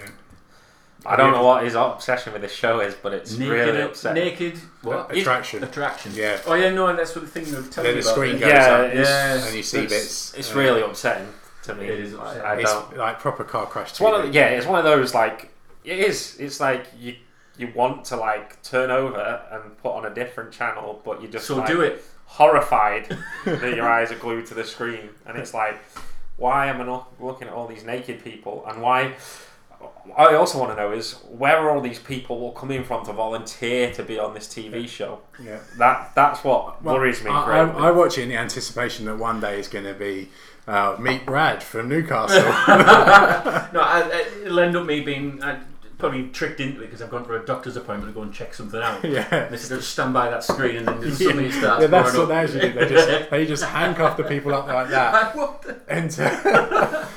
[1.05, 4.23] I don't know what his obsession with this show is, but it's naked, really upsetting.
[4.23, 4.57] naked.
[4.83, 5.15] What?
[5.15, 5.63] Attraction.
[5.63, 6.11] Attraction.
[6.15, 6.39] Yeah.
[6.47, 8.11] Oh yeah, no, that's what the thing they're telling Then me the about.
[8.15, 10.33] screen goes Yeah, up, it's- and you see it's, bits.
[10.35, 11.27] It's uh, really upsetting
[11.63, 11.85] to me.
[11.87, 12.41] It is I- upsetting.
[12.43, 12.97] I It's don't.
[12.97, 13.91] like proper car crash.
[13.91, 15.51] It's one of the, yeah, it's one of those like
[15.83, 16.37] it is.
[16.39, 17.15] It's like you
[17.57, 21.45] you want to like turn over and put on a different channel, but you just
[21.45, 22.03] So like, do it.
[22.25, 25.77] horrified that your eyes are glued to the screen, and it's like,
[26.37, 29.13] why am I not looking at all these naked people, and why?
[30.15, 33.91] I also want to know is where are all these people coming from to volunteer
[33.93, 35.21] to be on this TV show?
[35.43, 35.59] Yeah.
[35.77, 37.31] That that's what Well, worries me.
[37.31, 37.61] I.
[37.61, 40.29] I, I watch it in the anticipation that one day is going to be
[40.67, 42.43] uh, meet Brad from Newcastle.
[43.73, 45.59] No, I, I, it'll end up me being I,
[46.01, 48.53] probably tricked into it because I've gone for a doctor's appointment to go and check
[48.53, 49.01] something out.
[49.05, 49.25] yeah.
[49.33, 52.13] And they said just stand by that screen and then just suddenly starts Yeah, that's
[52.17, 52.43] what they up.
[52.43, 52.73] actually do.
[52.73, 57.07] They just they just handcuff the people up like that Like, what the- until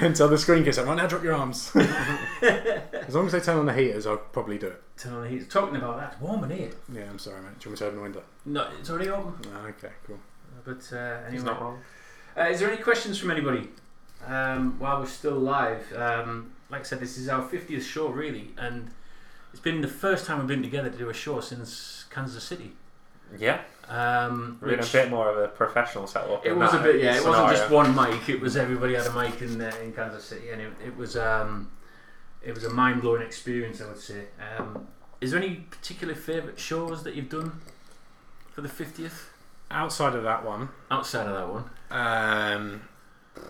[0.00, 0.86] until the screen gets up.
[0.86, 1.70] Right now, drop your arms.
[1.76, 4.82] as long as they turn on the heaters, I'll probably do it.
[4.96, 5.50] Turn on the heat.
[5.50, 6.70] Talking about that, it's warm in here.
[6.92, 7.58] Yeah, I'm sorry, mate.
[7.58, 8.22] Do you want me to open the window?
[8.44, 9.34] No, it's already open.
[9.52, 10.18] No, okay, cool.
[10.64, 11.80] But uh, He's anyway, not wrong.
[12.38, 13.68] uh, is there any questions from anybody
[14.26, 15.92] um, while we're still live?
[15.94, 18.90] Um, like I said, this is our 50th show, really, and
[19.52, 22.72] it's been the first time we've been together to do a show since Kansas City.
[23.38, 26.44] Yeah, Um, we're in a bit more of a professional setup.
[26.44, 27.16] It was a bit, yeah.
[27.16, 28.28] It wasn't just one mic.
[28.28, 31.16] It was everybody had a mic in uh, in Kansas City, and it, it was
[31.16, 31.70] um,
[32.42, 33.80] it was a mind blowing experience.
[33.80, 34.24] I would say.
[34.58, 34.86] Um,
[35.20, 37.60] is there any particular favourite shows that you've done
[38.50, 39.30] for the fiftieth
[39.70, 42.82] Outside of that one, outside of that one, um,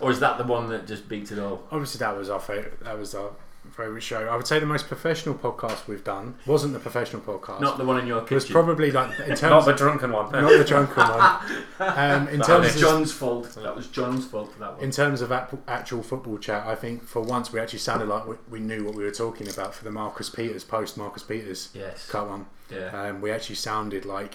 [0.01, 1.63] or is that the one that just beats it all?
[1.71, 2.81] obviously that was our favorite.
[2.81, 3.31] That was our
[3.71, 4.27] favorite show.
[4.29, 7.61] I would say the most professional podcast we've done wasn't the professional podcast.
[7.61, 8.33] Not the one in your kitchen.
[8.33, 10.31] it was probably like in terms Not the drunken one.
[10.33, 11.39] not the drunken one.
[11.81, 13.55] Um, in that terms was of John's fault.
[13.61, 14.85] That was John's fault for that one.
[14.85, 18.27] in terms of ap- actual football chat, I think for once we actually sounded like
[18.27, 21.71] we, we knew what we were talking about for the Marcus Peters post Marcus Peters
[21.75, 22.09] yes.
[22.09, 22.47] cut one.
[22.71, 22.87] Yeah.
[23.09, 24.35] Um, we actually sounded like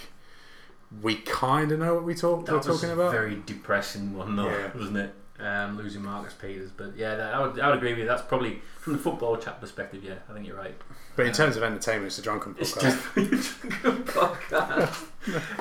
[1.02, 3.12] we kind of know what we talk, That we're was talking about.
[3.12, 4.72] very depressing one, though, Yeah.
[4.76, 5.14] wasn't it?
[5.40, 8.06] Um, losing Marcus Peters, but yeah, that, I would I would agree with you.
[8.08, 10.04] That's probably from the football chat perspective.
[10.04, 10.76] Yeah, I think you're right.
[11.16, 12.82] but in terms of entertainment, it's a drunken It's podcast.
[12.82, 13.38] definitely
[13.70, 15.06] a good podcast.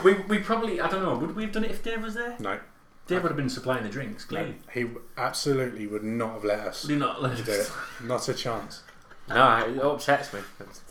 [0.02, 1.14] we, we probably I don't know.
[1.18, 2.36] Would we have done it if Dave was there?
[2.38, 2.58] no,
[3.06, 4.30] Dave would have been supplying the drinks.
[4.30, 4.86] no, he
[5.18, 7.68] absolutely would not have let us Would he not let do us?
[7.68, 7.72] it.
[8.04, 8.82] Not a chance.
[9.28, 10.40] No, it upsets me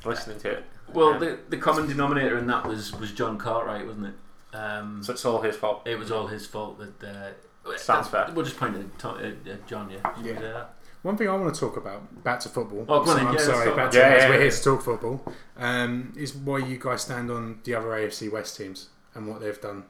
[0.05, 0.65] listening to it.
[0.93, 4.55] Well, the the common denominator in that was was John Cartwright, wasn't it?
[4.55, 5.87] Um, So it's all his fault.
[5.87, 7.03] it was all his fault that.
[7.03, 7.29] Uh,
[7.77, 8.29] Sounds fair.
[8.33, 9.89] We'll just point at, Tom, at, at John.
[9.89, 10.13] Yeah.
[10.15, 10.37] Should we Yeah.
[10.37, 10.73] say that?
[11.01, 12.83] One thing I want to talk about, back to football.
[12.89, 14.01] Oh, go on then, I'm yeah, let's sorry, talk back about to it.
[14.01, 14.41] Yeah, as yeah, we're yeah.
[14.41, 15.33] here to talk football.
[15.57, 19.59] Um, is why you guys stand on the other AFC West teams and what they've
[19.61, 19.83] done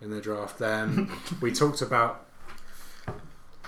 [0.00, 0.60] in the draft.
[0.62, 2.26] Um, we talked about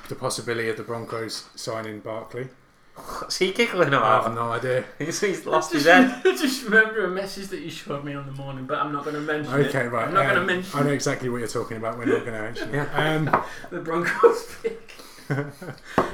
[0.08, 2.48] the possibility of the Broncos signing Barkley.
[3.20, 4.84] What's he giggling I have no idea.
[4.98, 6.10] He's, he's lost I his head.
[6.24, 9.04] I just remember a message that you showed me on the morning, but I'm not
[9.04, 9.66] going to mention it.
[9.68, 10.08] Okay, right.
[10.08, 11.98] I'm not going to um, mention I know exactly what you're talking about.
[11.98, 12.88] We're not going to mention it.
[12.94, 14.92] Um, the Broncos pick.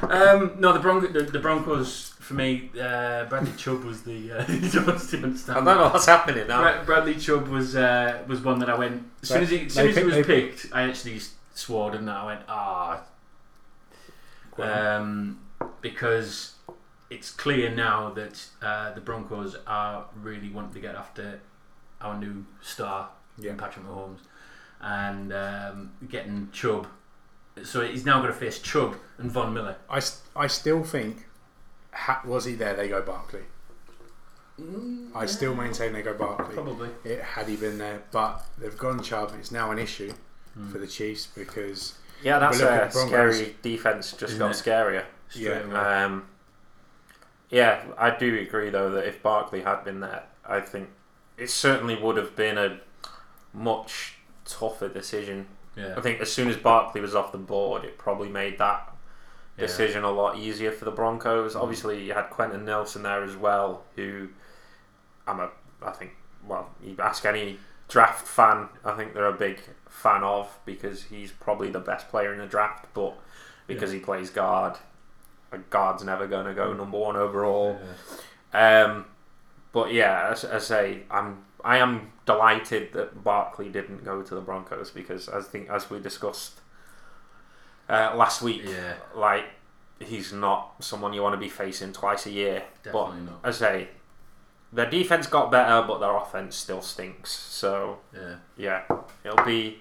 [0.03, 2.71] um, no, the, Bronco, the, the Broncos for me.
[2.75, 4.33] Uh, Bradley Chubb was the.
[4.33, 5.39] Uh, you don't understand.
[5.51, 6.63] I don't know what's happening now.
[6.63, 9.73] Bra- Bradley Chubb was uh, was one that I went as soon as he, as
[9.75, 10.67] soon They as he picked- was they- picked.
[10.73, 11.21] I actually
[11.55, 12.23] swore, didn't I?
[12.23, 13.03] I went ah,
[14.59, 15.39] um,
[15.81, 16.54] because
[17.15, 21.41] it's clear now that uh, the Broncos are really wanting to get after
[22.01, 23.55] our new star, yeah.
[23.57, 24.19] Patrick Mahomes,
[24.81, 26.87] and um, getting Chubb.
[27.63, 29.77] So he's now going to face Chubb and Von Miller.
[29.89, 30.01] I,
[30.35, 31.27] I still think,
[31.93, 33.43] ha- was he there, they go Barkley.
[35.15, 36.55] I still maintain they go Barkley.
[36.55, 36.89] Probably.
[37.05, 39.33] It had he been there, but they've gone Chubb.
[39.39, 40.13] It's now an issue
[40.55, 40.71] Hmm.
[40.71, 44.13] for the Chiefs because Yeah, that's a scary defense.
[44.13, 44.57] Just Isn't got it?
[44.65, 45.05] scarier.
[45.29, 46.05] Straight Yeah.
[46.05, 46.27] Um,
[47.55, 50.89] yeah, I do agree though that if Barkley had been there, I think
[51.39, 52.81] it certainly would have been a
[53.53, 55.47] much tougher decision.
[55.77, 55.95] yeah.
[55.97, 58.93] I think as soon as Barkley was off the board, it probably made that
[59.57, 59.67] Yeah.
[59.67, 61.55] decision a lot easier for the Broncos.
[61.55, 61.63] Mm.
[61.63, 64.29] Obviously, you had Quenton Nelson there as well, who
[65.27, 65.51] I'm a,
[65.83, 66.13] I think,
[66.47, 71.31] well, you ask any draft fan, I think they're a big fan of because he's
[71.33, 73.15] probably the best player in the draft, but
[73.67, 74.77] because he plays guard,
[75.59, 77.79] guard's never going to go number one overall.
[78.53, 79.07] Um,
[79.73, 84.35] but yeah, as, as I say, I'm I am delighted that Barkley didn't go to
[84.35, 86.61] the Broncos because I think as we discussed
[87.89, 88.63] uh, last week.
[88.65, 89.45] Yeah, Like
[90.01, 92.65] he's not someone you want to be facing twice a year.
[92.83, 93.43] definitely not.
[93.43, 93.89] But I say
[94.73, 97.31] their defense got better, but their offense still stinks.
[97.31, 98.83] So Yeah, yeah,
[99.25, 99.81] it'll be.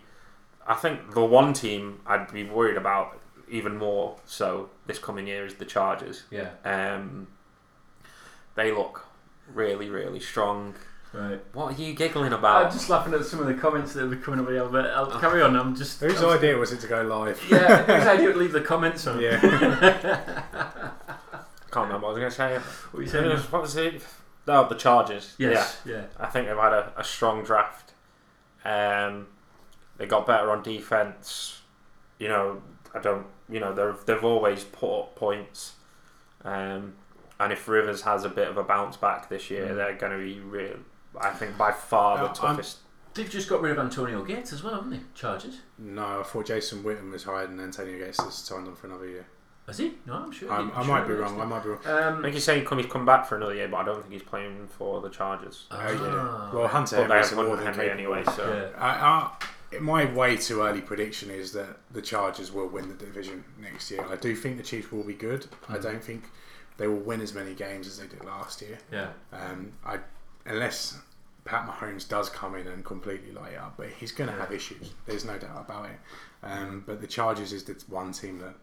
[0.66, 3.20] I think the one team I'd be worried about
[3.54, 6.24] even more so this coming year is the Chargers.
[6.32, 7.28] yeah, Um,
[8.56, 9.06] they look
[9.54, 10.74] really, really strong.
[11.14, 11.40] right.
[11.54, 12.66] What are you giggling about?
[12.66, 14.88] I'm just laughing at some of the comments that have been coming up here, but
[14.88, 15.56] I'll carry on.
[15.56, 16.00] I'm just.
[16.00, 17.42] Whose I'm- idea was it to go live?
[17.50, 19.20] Yeah, whose idea to leave the comments on?
[19.22, 19.40] Yeah.
[21.72, 22.72] Can't remember what I was going to say.
[22.92, 23.40] What are you saying?
[23.50, 24.04] What was it?
[24.48, 25.36] Oh, the Chargers.
[25.38, 25.94] Yes, yeah.
[25.94, 27.94] Yeah, I think they've had a, a strong draft.
[28.66, 29.28] Um,
[29.98, 31.62] they got better on defense.
[32.20, 32.62] You know,
[32.94, 33.26] I don't.
[33.50, 35.74] You know, they've they've always put up points.
[36.44, 36.94] Um,
[37.40, 39.76] and if Rivers has a bit of a bounce back this year, Mm.
[39.76, 40.78] they're going to be real.
[41.20, 42.78] I think by far the Uh, I'm- toughest.
[43.14, 45.02] They've just got rid of Antonio Gates as well, haven't they?
[45.14, 45.60] Chargers.
[45.78, 49.06] No, I thought Jason Witten was hired and Antonio Gates has signed on for another
[49.08, 49.26] year.
[49.68, 49.94] Is he?
[50.08, 50.52] No, I'm sure.
[50.52, 51.20] I'm, I'm I sure might be he is.
[51.20, 51.40] wrong.
[51.42, 51.80] I might be wrong.
[51.86, 54.14] I Um, think he's saying he's come back for another year, but I don't think
[54.14, 55.68] he's playing for the Chargers.
[55.70, 56.52] ah, yeah.
[56.54, 58.82] Well, Hunter But Henry's more than Henry anyway, so yeah.
[58.84, 59.32] I, I,
[59.80, 64.06] my way too early prediction is that the Chargers will win the division next year.
[64.10, 65.48] I do think the Chiefs will be good.
[65.70, 65.84] I Mm.
[65.84, 66.24] don't think
[66.78, 68.78] they will win as many games as they did last year.
[68.92, 69.12] Yeah.
[69.32, 70.00] Um, I
[70.46, 70.98] unless
[71.46, 74.52] Pat Mahomes does come in and completely light it up, but he's going to have
[74.52, 74.92] issues.
[75.06, 76.00] There's no doubt about it.
[76.42, 78.56] Um, but the Chargers is the one team that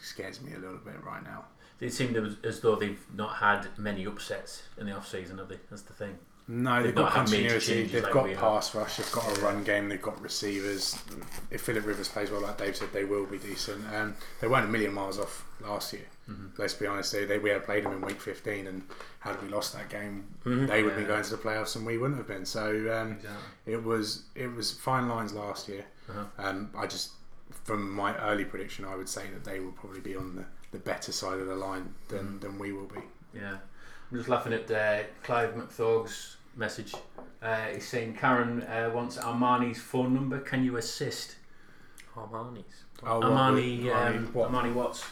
[0.00, 1.44] scares me a little bit right now.
[1.80, 5.48] It seemed as- as though they've not had many upsets in the off season, have
[5.48, 5.60] they?
[5.70, 6.18] That's the thing.
[6.46, 7.84] No, They've they've got continuity.
[7.84, 8.98] They've like got pass rush.
[8.98, 9.88] They've got a run game.
[9.88, 10.94] They've got receivers.
[11.50, 13.82] If Philip Rivers plays well, like Dave said, they will be decent.
[13.94, 16.02] Um, they weren't a million miles off last year.
[16.30, 16.46] Mm-hmm.
[16.58, 17.12] Let's be honest.
[17.12, 18.82] They, they we had played them in week 15, and
[19.20, 20.66] had we lost that game, Mhm.
[20.68, 21.06] they would have Yeah.
[21.06, 22.44] been going to the playoffs, and we wouldn't have been.
[22.44, 23.72] So um, Exactly.
[23.72, 25.86] it was it was fine lines last year.
[26.10, 26.24] Uh-huh.
[26.38, 27.12] Um, I just
[27.64, 30.78] from my early prediction, I would say that they will probably be on the, the
[30.78, 32.38] better side of the line than, Mm-hmm.
[32.40, 33.00] than we will be.
[33.34, 33.58] Yeah.
[34.14, 36.94] I'm just laughing at uh, Clive McThorg's message.
[37.42, 40.38] Uh, he's saying Karen uh, wants Armani's phone number.
[40.38, 41.34] Can you assist?
[42.16, 42.84] Armani's.
[43.02, 45.04] Oh, what Armani, would- um, what- Armani Watts.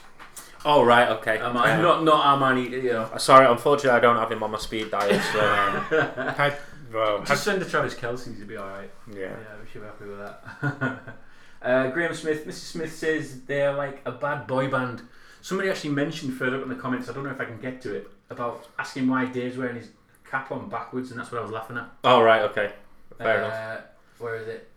[0.65, 1.38] Oh right, okay.
[1.38, 2.71] Armani, Um, not not Armani.
[2.71, 3.11] You know.
[3.19, 5.21] Sorry, unfortunately, I don't have him on my speed dial.
[5.21, 5.85] So um,
[6.37, 6.59] Had,
[6.95, 8.37] well, had, Just send to Travis Kelce.
[8.37, 8.88] He'll be all right.
[9.12, 9.23] yeah.
[9.23, 11.17] Yeah, we should be happy with that.
[11.62, 12.53] uh, Graham Smith, Mrs.
[12.53, 15.03] Smith says they're like a bad boy band.
[15.41, 17.81] Somebody actually mentioned further up in the comments, I don't know if I can get
[17.83, 19.88] to it, about asking why Dave's wearing his
[20.29, 21.88] cap on backwards, and that's what I was laughing at.
[22.05, 22.73] oh right, okay,
[23.18, 23.81] fair uh, enough.
[24.18, 24.68] Where is it?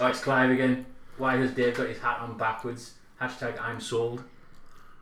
[0.00, 0.86] Oh, it's Clive again.
[1.18, 2.94] Why has Dave got his hat on backwards?
[3.20, 4.22] Hashtag I'm sold.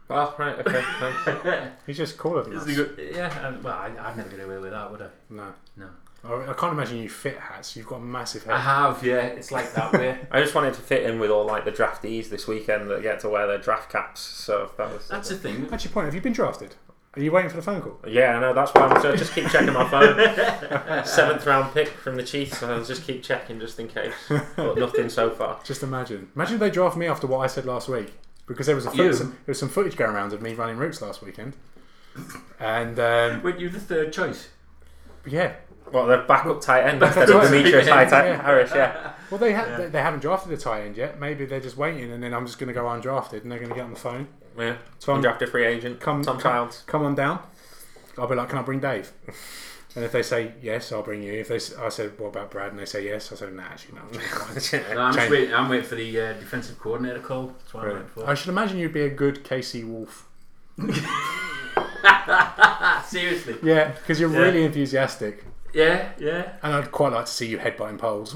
[0.08, 0.82] Well, right, okay.
[1.00, 1.76] thanks.
[1.86, 2.96] He's just cooler than Is us.
[2.96, 3.16] he?
[3.16, 5.08] Yeah, um, well, I, I'd never get away with that, would I?
[5.30, 5.52] No.
[5.76, 5.88] No.
[6.24, 7.74] I, I can't imagine you fit hats.
[7.74, 9.26] You've got a massive I have, yeah.
[9.26, 10.18] It's like that way.
[10.30, 13.20] I just wanted to fit in with all like the draftees this weekend that get
[13.20, 14.20] to wear their draft caps.
[14.20, 15.08] So that was.
[15.08, 15.68] That's the thing.
[15.72, 16.04] Actually, point.
[16.06, 16.74] Have you been drafted?
[17.16, 17.98] Are you waiting for the phone call?
[18.08, 18.52] Yeah, I know.
[18.52, 21.04] That's why I'm so just keep checking my phone.
[21.06, 22.58] Seventh round pick from the Chiefs.
[22.58, 24.12] So I'll just keep checking just in case.
[24.56, 25.60] But nothing so far.
[25.64, 26.28] Just imagine.
[26.34, 28.12] Imagine they draft me after what I said last week.
[28.46, 30.76] Because there was a foot, some, there was some footage going around of me running
[30.76, 31.54] routes last weekend.
[32.60, 34.48] And um, Weren't you the third choice?
[35.26, 35.54] yeah,
[35.92, 37.44] Well, the backup tight end instead of right.
[37.50, 38.04] Demetrius Yeah.
[38.04, 38.40] Harris.
[38.40, 39.12] Harris, yeah.
[39.30, 39.76] well they ha- Yeah.
[39.78, 41.18] they, they haven't drafted a tight end yet.
[41.18, 43.70] Maybe they're just waiting, and then I'm just going to go undrafted, and they're going
[43.70, 44.28] to get on the phone.
[44.58, 44.76] Yeah.
[45.00, 46.00] Tom, Undrafted free agent.
[46.00, 46.82] come, Tom Childs.
[46.86, 47.40] come on down.
[48.18, 49.12] I'll be like, can I bring Dave?
[49.96, 51.32] And if they say yes, I'll bring you.
[51.32, 52.70] If they, I said, what about Brad?
[52.70, 54.02] And they say yes, I said, nah, actually, no.
[54.10, 54.14] I'm
[54.54, 54.72] just.
[54.72, 55.54] No, I'm just waiting.
[55.54, 57.48] I'm waiting for the uh, defensive coordinator call.
[57.58, 58.28] That's what I'm waiting for.
[58.28, 60.26] I should imagine you'd be a good KC Wolf.
[63.06, 63.56] Seriously.
[63.62, 64.38] Yeah, because you're Yeah.
[64.38, 66.52] really enthusiastic, Yeah, yeah.
[66.62, 68.34] and I'd quite like to see you headbutting poles.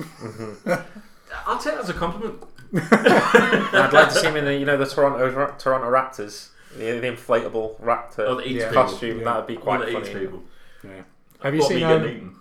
[1.47, 2.43] I'll take that as a compliment.
[2.75, 7.07] I'd like to see him in the you know the Toronto Toronto Raptors, the, the
[7.07, 8.69] inflatable raptor Oh, the eats Yeah.
[8.69, 8.83] people.
[8.85, 9.19] costume.
[9.19, 9.25] Yeah.
[9.25, 10.21] That'd be One quite that eats funny.
[10.21, 10.43] people.
[10.85, 10.91] yeah.
[11.43, 12.37] Have you What, seen getting um, eaten?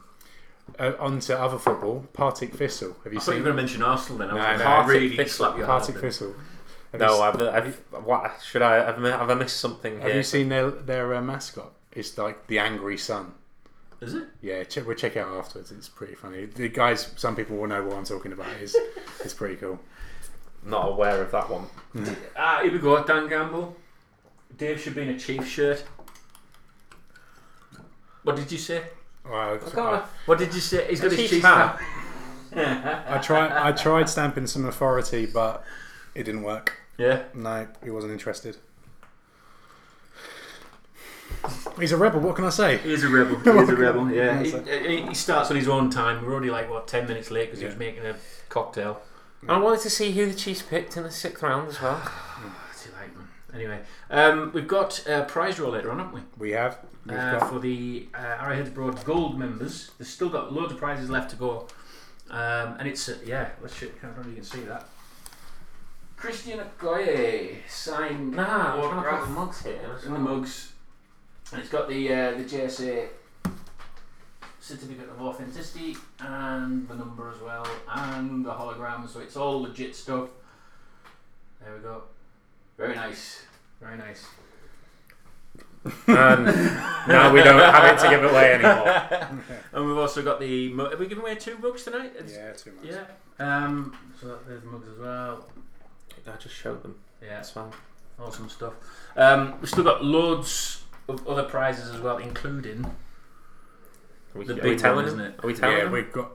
[0.80, 2.06] uh, on to other football?
[2.14, 2.96] Partick Thistle.
[3.04, 4.30] Have you I thought you seen were going to mention Arsenal then.
[4.32, 4.64] I was No, like, no.
[4.64, 5.46] "Oh, Partick really Thistle.
[5.46, 6.36] slap your Partick heart Thistle?
[6.94, 9.96] Have you No, s- I've, I've what should I have, I- have I missed something
[10.00, 10.18] Have here?
[10.18, 11.72] you seen their their uh, mascot?
[11.92, 13.34] It's like the angry sun.
[14.00, 14.26] Is it?
[14.42, 15.72] Yeah, check, we'll check it out afterwards.
[15.72, 16.46] It's pretty funny.
[16.46, 18.46] The guys, some people will know what I'm talking about.
[18.62, 18.76] It's,
[19.24, 19.80] it's pretty cool.
[20.68, 21.66] Not aware of that one.
[22.36, 23.04] Ah, here we go.
[23.04, 23.76] Dan Gamble.
[24.58, 25.84] Dave should be in a Chiefs shirt.
[28.24, 28.84] What did you say?
[29.26, 30.86] I, I, what did you say?
[30.90, 31.80] He's got his Chiefs Chiefs hat.
[32.54, 33.06] hat.
[33.10, 33.52] I tried.
[33.52, 35.64] I tried stamping some authority, but
[36.14, 36.74] it didn't work.
[36.98, 37.24] Yeah.
[37.34, 38.58] No, he wasn't interested.
[41.80, 42.20] He's a rebel.
[42.20, 42.78] What can I say?
[42.80, 43.38] He is a rebel.
[43.40, 44.12] He is a rebel.
[44.12, 44.42] Yeah.
[44.42, 46.24] Yeah, He, he, he starts on his own time.
[46.26, 48.16] We're already like what ten minutes late because he was making a
[48.50, 49.02] cocktail.
[49.48, 52.00] I wanted to see who the Chiefs picked in the sixth round as well.
[52.82, 53.28] Too late, man.
[53.54, 56.22] Anyway, um, we've got a prize draw later on, haven't we?
[56.38, 56.80] We have.
[57.06, 59.92] We've Uh, got for the uh, Arrowheads Abroad Gold members.
[59.98, 61.68] There's still got loads of prizes left to go.
[62.30, 64.86] Um, and it's, uh, yeah, let's show, I don't know if you can see that.
[66.18, 69.80] Christian Okoye signed Nah, I'm trying to autograph put the mugs here.
[69.96, 70.36] as in the well.
[70.38, 70.74] mugs.
[71.54, 73.08] And it's got the uh, the JSA
[74.68, 79.96] certificate of authenticity and the number as well and the hologram, so it's all legit
[79.96, 80.30] stuff.
[81.64, 82.04] There we go.
[82.78, 83.44] Very nice.
[83.82, 84.26] Very nice.
[86.08, 86.46] And
[87.08, 88.88] now we don't have it to give away anymore.
[89.74, 90.72] and we've also got the.
[90.74, 92.12] mu- Have we given away two mugs tonight?
[92.16, 92.88] It's- yeah, two mugs.
[92.96, 93.06] Yeah.
[93.66, 95.48] Um, so that- there's mugs as well.
[96.28, 96.96] I just showed them.
[97.22, 97.72] Yeah, That's fine.
[98.20, 98.74] awesome stuff.
[99.16, 102.86] Um, we've still got loads of other prizes as well, including
[104.36, 105.20] Are we, The are big we telling one, them?
[105.20, 105.44] isn't it?
[105.44, 105.94] Are we telling Yeah, them?
[105.94, 106.32] we've got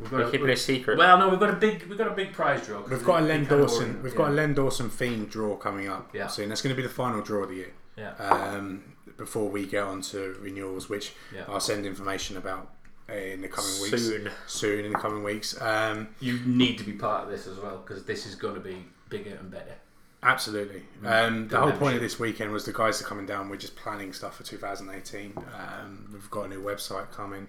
[0.00, 0.32] we've We're got.
[0.32, 0.98] keeping it a secret.
[0.98, 2.80] well, no, we've got a big we've got a big prize draw.
[2.82, 3.82] we've it- got a Len Dawson.
[3.88, 4.18] ordered- We've yeah.
[4.18, 6.26] got a Len Dawson themed draw coming up Yeah.
[6.28, 6.48] soon.
[6.48, 7.72] That's going to be the final draw of the year.
[7.96, 8.12] Yeah.
[8.18, 8.82] Um,
[9.16, 11.44] before we get on to renewals, which Yeah.
[11.48, 12.70] I'll send information about
[13.08, 14.02] uh, in the coming weeks.
[14.02, 14.30] Soon.
[14.46, 15.60] Soon in the coming weeks.
[15.60, 18.60] Um, You need to be part of this as well because this is going to
[18.60, 19.74] be bigger and better.
[20.24, 20.82] Absolutely.
[21.02, 21.28] Mm.
[21.28, 23.48] Um, the whole point of this weekend was the guys are coming down.
[23.50, 25.34] We're just planning stuff for 2018.
[25.36, 27.46] Um, we've got a new website coming.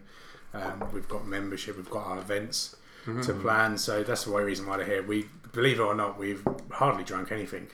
[0.53, 1.77] Um, we've got membership.
[1.77, 3.77] We've got our events to plan.
[3.77, 5.03] So that's the way reason why they're here.
[5.03, 7.67] We believe it or not, we've hardly drunk anything.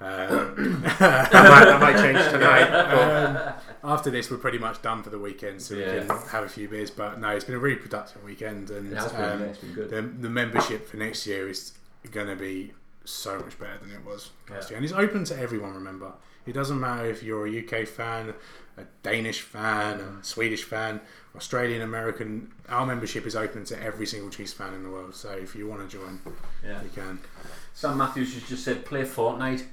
[0.00, 2.68] Um, that, might, that might change tonight.
[2.70, 6.00] um, after this, we're pretty much done for the weekend, so Yeah.
[6.02, 6.90] we can have a few beers.
[6.90, 9.72] But no, it's been a really productive weekend, and It has been, um, it's been
[9.72, 9.90] good.
[9.90, 11.72] the, the membership for next year is
[12.10, 12.72] going to be
[13.04, 14.68] so much better than it was last Yeah.
[14.70, 14.76] year.
[14.78, 16.12] And it's open to everyone, remember.
[16.46, 18.34] It doesn't matter if you're a UK fan,
[18.76, 21.00] a Danish fan, a Swedish fan,
[21.36, 22.52] Australian, American.
[22.68, 25.14] Our membership is open to every single Chiefs fan in the world.
[25.14, 26.20] So if you want to join,
[26.62, 26.82] Yeah.
[26.82, 27.18] you can.
[27.72, 29.64] Sam Matthews has just said play Fortnite.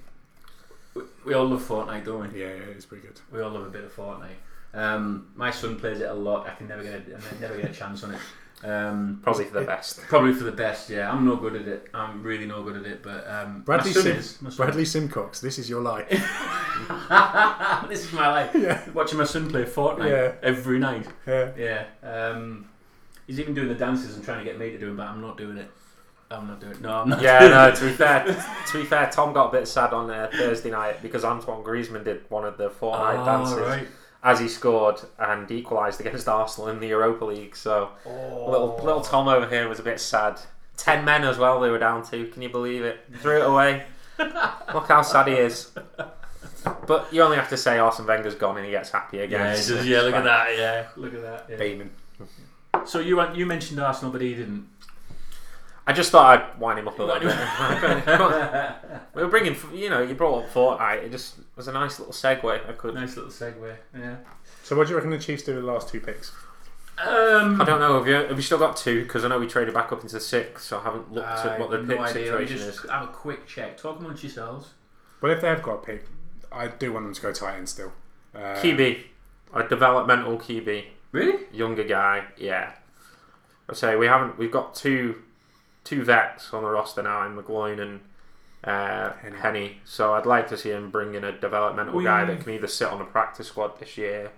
[1.25, 2.41] We, all love Fortnite, don't we?
[2.41, 3.19] Yeah, yeah, it's pretty good.
[3.31, 4.35] We all love a bit of Fortnite.
[4.73, 6.47] Um, my son plays it a lot.
[6.47, 8.19] I can never get a, I never get a chance on it.
[8.63, 10.01] Um, Probably for the best.
[10.03, 10.89] probably for the best.
[10.89, 11.87] Yeah, I'm no good at it.
[11.95, 13.01] I'm really no good at it.
[13.01, 14.33] But um, Bradley, Sim- is.
[14.55, 16.07] Bradley Simcox, this is your life.
[17.89, 18.51] this is my life.
[18.53, 20.31] yeah, Watching my son play Fortnite Yeah.
[20.43, 21.07] every night.
[21.27, 21.51] yeah.
[21.57, 21.85] Yeah.
[22.03, 22.69] Um,
[23.27, 25.21] he's even doing the dances and trying to get me to do them, but I'm
[25.21, 25.69] not doing it.
[26.29, 26.81] I'm not doing it.
[26.81, 27.21] No, I'm not.
[27.21, 27.67] Yeah, doing no.
[27.67, 27.75] it.
[27.75, 28.23] To be fair,
[28.71, 32.05] to be fair, Tom got a bit sad on uh, Thursday night because Antoine Griezmann
[32.05, 33.87] did one of the Fortnite Oh, dances right.
[34.23, 37.55] As he scored and equalised against Arsenal in the Europa League.
[37.55, 38.49] So Oh.
[38.51, 40.39] little little Tom over here was a bit sad.
[40.77, 41.59] Ten men as well.
[41.59, 42.27] They were down to.
[42.27, 42.99] Can you believe it?
[43.19, 43.83] Threw it away.
[44.19, 45.71] Look how sad he is.
[46.87, 49.39] But you only have to say Arsene Wenger's gone and he gets happy again.
[49.39, 50.57] Yeah, does, yeah, look at that.
[50.57, 51.45] Yeah, look at that.
[51.49, 51.55] Yeah.
[51.57, 51.89] Beaming.
[52.85, 54.67] So you went- you mentioned Arsenal, but he didn't.
[55.87, 58.75] I just thought I'd wind him up a little bit.
[59.15, 61.03] we were bringing, you know, you brought up Fortnite.
[61.03, 62.69] It just was a nice little segue.
[62.69, 62.95] I could.
[62.95, 63.75] nice little segue.
[63.97, 64.17] Yeah.
[64.63, 66.31] So, what do you reckon the Chiefs do with the last two picks?
[66.97, 67.97] Um, I don't know.
[67.97, 69.03] Have you have you still got two?
[69.03, 71.59] Because I know we traded back up into six, so I haven't looked I at
[71.59, 72.31] what the have pick no idea.
[72.31, 72.89] Let me situation just is.
[72.91, 73.77] have a quick check.
[73.77, 74.69] Talk amongst yourselves.
[75.19, 76.05] Well, if they have got a pick,
[76.51, 77.91] I do want them to go tight end still.
[78.35, 79.03] Uh, QB,
[79.53, 81.43] a developmental QB, Really?
[81.51, 82.25] younger guy.
[82.37, 82.73] Yeah,
[83.69, 84.37] I say we haven't.
[84.37, 85.21] We've got two
[85.83, 88.01] two vets on the roster now in McGloin and
[88.63, 89.33] uh, Henne.
[89.33, 89.75] Henne.
[89.85, 92.67] So I'd like to see him bring in a developmental We- guy that can either
[92.67, 94.31] sit on the practice squad this year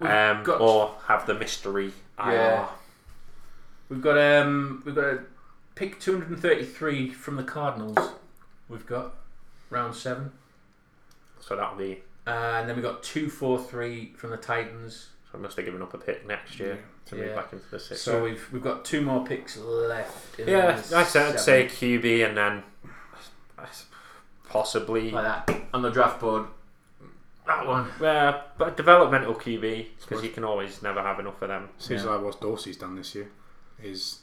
[0.00, 1.92] We've um, got- or have the mystery.
[2.18, 2.60] Yeah.
[2.62, 2.68] IR.
[3.88, 5.18] We've got um we've got a
[5.74, 8.10] pick 233 from the Cardinals.
[8.68, 9.14] We've got
[9.70, 10.32] round seven,
[11.40, 12.02] So that'll be.
[12.26, 15.08] uh, and then we got 243 from the Titans.
[15.32, 17.22] So I must have given up a pick next year to Yeah.
[17.26, 18.00] move back into the six.
[18.02, 20.38] So we've we've got two more picks left.
[20.38, 22.62] In Yeah, I said I'd say QB and then
[24.48, 26.46] possibly like that on the draft board.
[27.46, 27.88] That one.
[27.98, 31.70] well, but developmental QB because you can always never have enough of them.
[31.78, 32.10] Seems Yeah.
[32.10, 33.28] like what Dorsey's done this year
[33.82, 34.20] is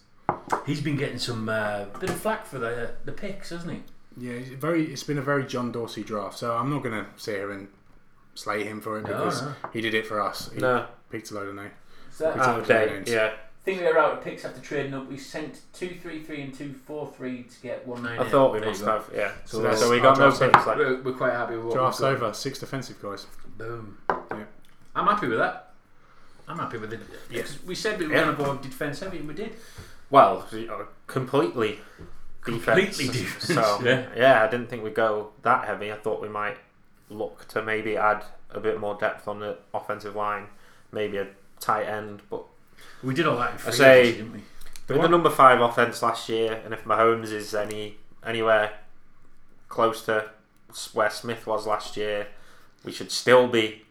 [0.65, 4.28] He's been getting some uh, bit of flack for the the picks, hasn't he?
[4.28, 4.86] yeah, it's very.
[4.91, 6.38] It's been a very John Dorsey draft.
[6.38, 7.67] So I'm not going to sit here and
[8.36, 9.54] slay him for it No, because no.
[9.73, 10.52] he did it for us.
[10.54, 11.67] He No, picked a load of no.
[12.12, 13.10] So that, It's all okay, names.
[13.10, 13.33] yeah.
[13.66, 15.10] Thing we were out of picks after trading up.
[15.10, 18.20] We sent two three three and two four three to get one nine.
[18.20, 19.32] I thought we There you must have, yeah.
[19.46, 20.78] So So, that's we got no picks left.
[20.78, 22.24] We're, we're quite happy with what Drafts we've got.
[22.24, 22.34] over.
[22.34, 23.26] Six defensive guys.
[23.58, 23.98] Boom.
[24.10, 24.44] Yeah.
[24.96, 25.74] I'm happy with that.
[26.48, 27.00] I'm happy with it.
[27.28, 28.24] Because we said we were Yeah.
[28.26, 29.56] going to go defence heavy, and we did.
[30.12, 30.48] Well,
[31.08, 31.80] completely
[32.46, 32.66] defense.
[32.66, 34.06] Completely defense, So yeah.
[34.16, 34.44] yeah.
[34.44, 35.92] I didn't think we'd go that heavy.
[35.92, 36.58] I thought we might
[37.10, 40.46] look to maybe add a bit more depth on the offensive line,
[40.92, 41.28] maybe a
[41.60, 42.22] tight end.
[42.30, 42.44] But
[43.04, 44.44] We did all that in free say- agency, didn't we?
[44.88, 48.71] with the number five offense last year, and if Mahomes is any anywhere
[49.69, 50.30] close to
[50.94, 52.28] where Smith was last year,
[52.84, 53.84] we should still be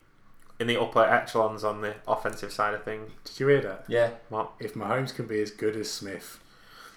[0.60, 3.10] in the upper echelons on the offensive side of things.
[3.24, 3.84] Did you hear that?
[3.88, 4.10] Yeah,
[4.60, 6.38] If Mahomes can be as good as Smith,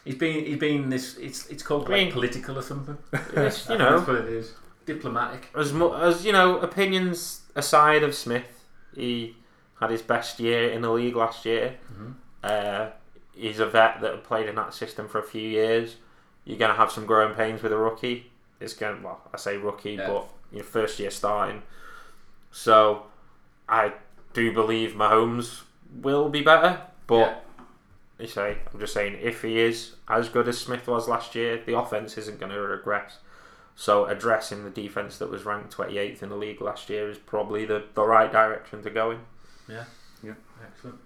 [0.06, 1.18] he's been he's been this.
[1.18, 2.98] It's it's called I mean- political or something.
[3.36, 4.54] It's, you know, that's what it is.
[4.86, 5.50] Diplomatic.
[5.56, 8.64] as mu- as you know, opinions aside of Smith,
[8.96, 9.36] he
[9.80, 11.76] had his best year in the league last year.
[11.94, 12.14] Mhm.
[12.44, 12.90] Uh,
[13.34, 15.98] he's a vet that played in that system for a few years.
[16.46, 18.32] You're going to have some growing pains with a rookie.
[18.60, 20.08] It's going well, I say rookie, Yeah.
[20.08, 21.62] but your first year starting.
[22.52, 23.04] So
[23.70, 23.94] I
[24.34, 25.64] do believe Mahomes
[26.02, 27.36] will be better, but Yeah.
[28.20, 31.62] you say I'm just saying if he is as good as Smith was last year,
[31.66, 33.20] the offense isn't going to regress.
[33.76, 37.66] So addressing the defense that was ranked 28th in the league last year is probably
[37.66, 39.20] the, the right direction to go in.
[39.70, 41.00] Excellent.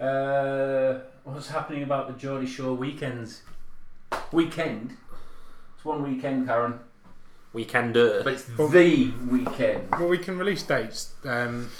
[0.00, 3.42] Uh, what's happening about the Geordie Shore weekends?
[4.32, 4.96] Weekend.
[5.76, 6.78] It's one weekend, Karen,
[7.54, 8.24] Weekender.
[8.24, 9.90] but it's Well- the weekend.
[9.92, 11.14] well, we can release dates.
[11.24, 11.70] Um,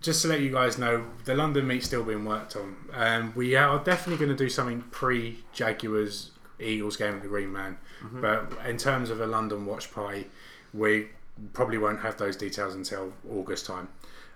[0.00, 2.76] just to let you guys know, the London meet's still being worked on.
[2.92, 7.52] Um, we are definitely going to do something pre Jaguars Eagles game at the Green
[7.52, 7.78] Man.
[8.12, 10.28] But in terms of a London watch party,
[10.74, 11.08] we
[11.52, 13.88] probably won't have those details until August time.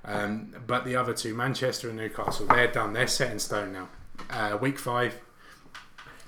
[0.07, 2.93] Um, but the other two, Manchester and Newcastle, they're done.
[2.93, 3.89] They're set in stone now.
[4.31, 5.19] Uh, week five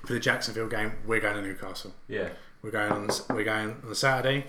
[0.05, 1.93] for the Jacksonville game, we're going to Newcastle.
[2.07, 2.29] Yeah.
[2.61, 3.09] We're going on.
[3.29, 4.45] We're going on Saturday.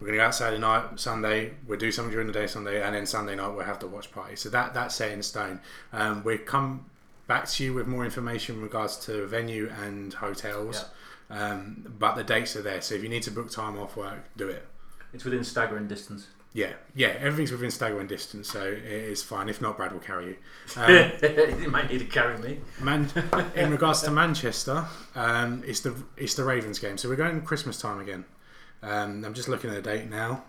[0.00, 0.98] We're going to go out Saturday night.
[0.98, 2.46] Sunday, we'll do something during the day.
[2.48, 4.34] Sunday, and then Sunday night we'll have the watch party.
[4.34, 5.60] So that that's set in stone.
[5.92, 6.86] Um, we come
[7.28, 10.84] back to you with more information in regards to venue and hotels.
[11.30, 12.80] Um, but the dates are there.
[12.80, 14.66] So if you need to book time off work, do it.
[15.12, 16.26] It's within staggering distance.
[16.54, 17.08] Yeah, yeah.
[17.18, 19.48] Everything's within staggering distance, so it is fine.
[19.48, 20.36] If not, Brad will carry you.
[20.76, 22.60] Um, you might need to carry me.
[22.80, 23.10] Man,
[23.56, 24.86] in regards to Manchester,
[25.16, 26.96] um, it's the it's the Ravens game.
[26.96, 28.24] So we're going Christmas time again.
[28.82, 30.44] Um, I'm just looking at the date now.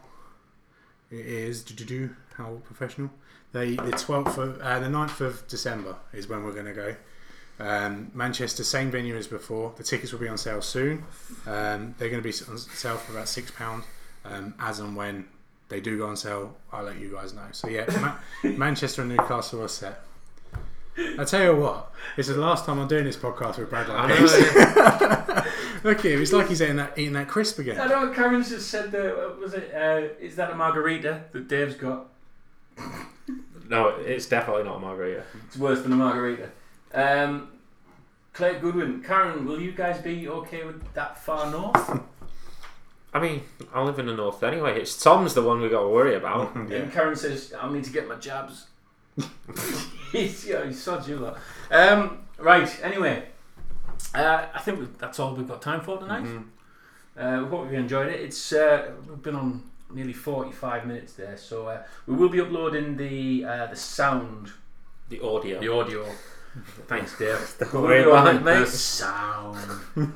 [1.10, 3.10] It is do how professional.
[3.52, 6.96] They the 12th of uh, the 9th of December is when we're going to go.
[7.58, 9.74] Um, Manchester, same venue as before.
[9.78, 11.06] The tickets will be on sale soon.
[11.48, 13.86] Um, they're going to be on sale for about six pound.
[14.26, 15.26] Um, as and when
[15.70, 17.48] they do go on sale, I'll let you guys know.
[17.52, 20.02] So yeah, Ma- Manchester and Newcastle are set.
[21.20, 23.90] I tell you what, this is the last time I'm doing this podcast with Brad
[23.90, 25.84] like this.
[25.84, 27.78] Look at him, it's like he's eating that, eating that crisp again.
[27.78, 28.00] I again.
[28.02, 29.16] know what Karen's just said there.
[29.16, 29.74] What Was it?
[29.74, 32.08] Uh, is that a margarita that Dave's got?
[33.70, 35.24] no, it's definitely not a margarita.
[35.48, 36.50] It's worse than a margarita.
[36.94, 37.50] Um,
[38.34, 42.00] Claire Goodwin, Karen, will you guys be okay with that far north?
[43.16, 43.44] I mean,
[43.74, 44.82] I live in the north anyway.
[44.82, 46.54] It's Tom's the one we got to worry about.
[46.56, 48.68] And Karen says, I need to get my jabs.
[50.12, 51.38] he's, yeah, he's sods you lot.
[51.72, 53.24] Um, right, anyway.
[54.14, 56.26] Uh, I think we- that's all we've got time for tonight.
[56.26, 56.44] Mhm.
[57.18, 58.20] Uh, we hope you enjoyed it.
[58.20, 62.98] It's uh, we've been on nearly forty-five minutes there, so uh, we will be uploading
[62.98, 64.52] the uh, the sound,
[65.08, 65.62] The audio.
[65.62, 66.06] the audio.
[66.88, 67.56] Thanks, Dave.
[67.60, 68.68] Don't worry about on it, the mate.
[68.68, 69.58] sound.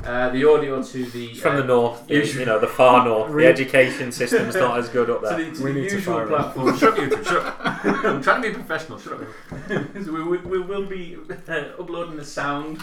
[0.05, 3.31] Uh, the audio to the From uh, the north, the- you know, the far north.
[3.35, 5.37] The education system's not as good up to there.
[5.51, 6.29] the, to We the need to usual fire him.
[6.29, 6.77] platform.
[6.77, 7.55] shut you, two, shut.
[7.59, 8.99] I'm trying to be professional.
[8.99, 9.21] Shut up.
[10.05, 11.17] so we, we, we will be
[11.47, 12.79] uh, uploading the sound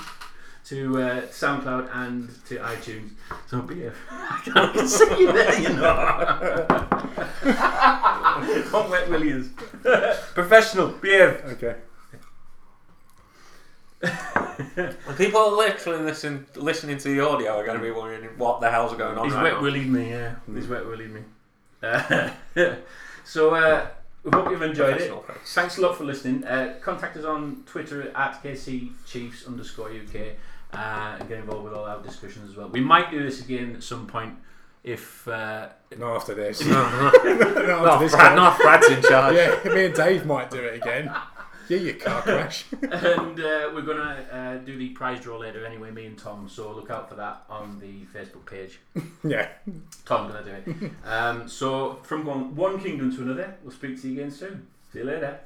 [0.66, 3.10] to uh, SoundCloud and to iTunes.
[3.46, 6.66] So be I can't see you there, you know.
[8.72, 9.48] Don't wet Williams.
[10.34, 10.88] professional.
[10.88, 11.42] Behave.
[11.52, 11.76] Okay.
[14.02, 18.60] And people are literally listen, listening to the audio are going to be wondering what
[18.60, 19.62] the hell's going on He's right wet now.
[19.62, 20.34] willied me, yeah.
[20.54, 21.20] He's wet willied me.
[21.82, 22.30] Uh,
[23.24, 23.86] so uh,
[24.22, 25.10] we hope you've enjoyed it.
[25.10, 25.24] Professional.
[25.46, 26.44] Thanks a lot for listening.
[26.44, 30.36] Uh, contact us on Twitter at KC Chiefs underscore UK
[30.72, 32.68] uh, and get involved with all our discussions as well.
[32.68, 34.34] We might do this again at some point
[34.84, 36.64] if uh, Not after this.
[36.66, 38.56] No, no, Not after no, this Brad, guy.
[38.56, 39.36] no, Brad's in charge.
[39.36, 41.12] Yeah, me and Dave might do it again.
[41.68, 42.64] Yeah, you car crash.
[42.82, 45.90] and uh, we're gonna uh, do the prize draw later anyway.
[45.90, 48.78] Me and Tom, so look out for that on the Facebook page.
[49.24, 49.48] yeah.
[50.04, 50.92] Tom's gonna do it.
[51.04, 54.66] Um, so from one, one kingdom to another, we'll speak to you again soon.
[54.92, 55.40] See you later.